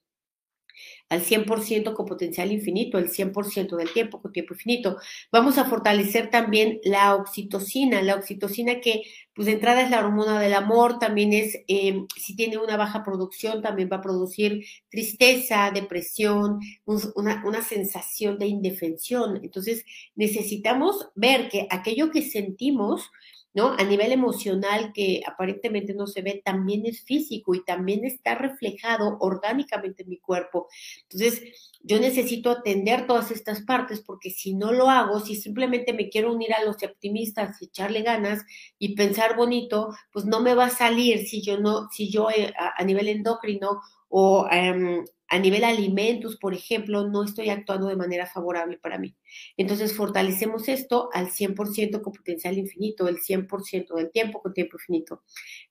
al 1.09 1.23
100% 1.23 1.95
con 1.95 2.07
potencial 2.07 2.53
infinito, 2.53 2.99
el 2.99 3.11
100% 3.11 3.77
del 3.77 3.93
tiempo 3.93 4.21
con 4.21 4.33
tiempo 4.33 4.55
infinito. 4.55 4.97
Vamos 5.33 5.59
a 5.59 5.65
fortalecer 5.65 6.31
también 6.31 6.81
la 6.85 7.15
oxitocina, 7.15 8.03
la 8.03 8.15
oxitocina 8.15 8.81
que 8.81 9.03
pues 9.35 9.47
de 9.47 9.53
entrada 9.53 9.83
es 9.83 9.91
la 9.91 10.01
hormona 10.01 10.41
del 10.41 10.55
amor, 10.55 10.99
también 10.99 11.33
es, 11.33 11.59
em, 11.67 12.07
si 12.17 12.37
tiene 12.37 12.59
una 12.59 12.77
baja 12.77 13.03
producción, 13.03 13.63
también 13.63 13.89
va 13.91 13.97
a 13.97 14.03
producir 14.03 14.65
tristeza, 14.91 15.71
depresión, 15.73 16.61
una, 16.85 17.43
una 17.47 17.63
sensación 17.63 18.39
de 18.39 18.47
indefensión. 18.49 19.41
Entonces 19.43 19.85
necesitamos 20.15 21.09
ver 21.15 21.49
que 21.49 21.67
aquello 21.71 22.11
que 22.11 22.23
sentimos, 22.23 23.11
¿no? 23.53 23.73
A 23.73 23.85
nivel 23.85 24.13
emocional 24.13 24.93
que 24.93 25.23
aparentemente 25.27 25.95
no 25.95 26.07
se 26.07 26.23
ve, 26.23 26.41
también 26.45 26.87
es 26.87 27.03
físico 27.03 27.55
y 27.55 27.65
también 27.65 28.05
está 28.05 28.35
reflejado 28.35 29.17
orgánicamente 29.21 30.03
en 30.05 30.11
mi 30.11 30.19
cuerpo. 30.19 30.69
Entonces, 31.03 31.43
yo 31.83 31.99
necesito 31.99 32.51
atender 32.51 33.07
todas 33.07 33.31
estas 33.31 33.63
partes 33.63 34.01
porque 34.01 34.31
si 34.31 34.55
no 34.55 34.73
lo 34.73 34.91
hago, 34.91 35.21
si 35.21 35.35
simplemente 35.35 35.93
me 35.93 36.11
quiero 36.11 36.33
unir 36.33 36.53
a 36.53 36.63
los 36.65 36.77
optimistas 36.83 37.61
y 37.61 37.67
echarle 37.67 38.03
ganas 38.03 38.43
y 38.79 38.95
pensar 38.95 39.37
bonito, 39.37 39.89
pues 40.13 40.27
no 40.27 40.41
me 40.41 40.55
va 40.55 40.67
a 40.67 40.71
salir 40.71 41.27
si 41.27 41.43
yo 41.43 41.59
no, 41.59 41.89
si 41.91 42.11
yo 42.11 42.31
eh, 42.31 42.53
a, 42.77 42.85
nivel 42.85 43.09
endocrino 43.09 43.81
o 44.09 44.47
em, 44.51 45.05
a 45.31 45.39
nivel 45.39 45.65
alimentos, 45.65 46.37
por 46.37 46.55
ejemplo, 46.55 47.09
no 47.09 47.23
estoy 47.25 47.51
actuando 47.51 47.87
de 47.87 47.97
manera 47.97 48.27
favorable 48.27 48.79
para 48.79 48.99
mí. 48.99 49.15
Entonces, 49.57 49.95
fortalecemos 49.95 50.69
esto 50.69 51.09
al 51.13 51.31
100% 51.31 52.03
con 52.03 52.13
potencial 52.13 52.59
infinito, 52.59 53.09
el 53.09 53.19
100% 53.19 53.95
del 53.95 54.11
tiempo 54.11 54.43
con 54.43 54.53
tiempo 54.53 54.77
infinito. 54.77 55.23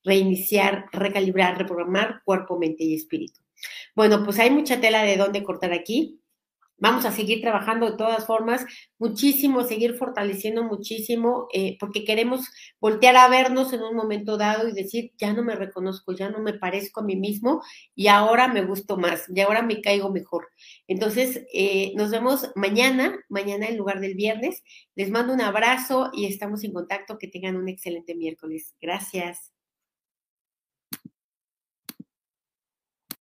Reiniciar, 0.04 0.86
recalibrar, 0.94 1.58
reprogramar 1.58 2.22
cuerpo, 2.24 2.58
mente 2.58 2.86
y 2.86 2.96
espíritu. 2.96 3.42
Bueno, 3.96 4.24
pues 4.24 4.40
hay 4.40 4.50
mucha 4.50 4.80
tela 4.80 5.04
de 5.04 5.18
dónde 5.18 5.44
cortar 5.44 5.74
aquí. 5.74 6.22
Vamos 6.80 7.06
a 7.06 7.12
seguir 7.12 7.42
trabajando 7.42 7.90
de 7.90 7.98
todas 7.98 8.26
formas, 8.26 8.66
muchísimo, 8.98 9.64
seguir 9.64 9.96
fortaleciendo 9.96 10.64
muchísimo, 10.64 11.48
eh, 11.54 11.78
porque 11.80 12.06
queremos 12.06 12.48
voltear 12.80 13.18
a 13.18 13.30
vernos 13.30 13.74
en 13.74 13.84
un 13.84 13.96
momento 13.96 14.38
dado 14.38 14.68
y 14.68 14.74
decir, 14.74 15.12
ya 15.18 15.34
no 15.34 15.44
me 15.44 15.56
reconozco, 15.56 16.14
ya 16.14 16.30
no 16.30 16.40
me 16.40 16.54
parezco 16.54 17.02
a 17.02 17.04
mí 17.04 17.16
mismo 17.16 17.62
y 17.96 18.08
ahora 18.08 18.48
me 18.48 18.64
gusto 18.64 18.98
más, 18.98 19.26
y 19.34 19.40
ahora 19.42 19.62
me 19.62 19.82
caigo 19.82 20.12
mejor. 20.12 20.50
Entonces, 20.88 21.46
eh, 21.54 21.94
nos 21.96 22.12
vemos 22.12 22.50
mañana, 22.56 23.20
mañana 23.30 23.68
en 23.68 23.78
lugar 23.78 24.00
del 24.00 24.16
viernes. 24.16 24.64
Les 24.96 25.10
mando 25.10 25.34
un 25.34 25.42
abrazo 25.42 26.10
y 26.14 26.26
estamos 26.26 26.64
en 26.64 26.74
contacto. 26.74 27.18
Que 27.18 27.28
tengan 27.28 27.56
un 27.56 27.70
excelente 27.70 28.16
miércoles. 28.16 28.76
Gracias. 28.82 29.59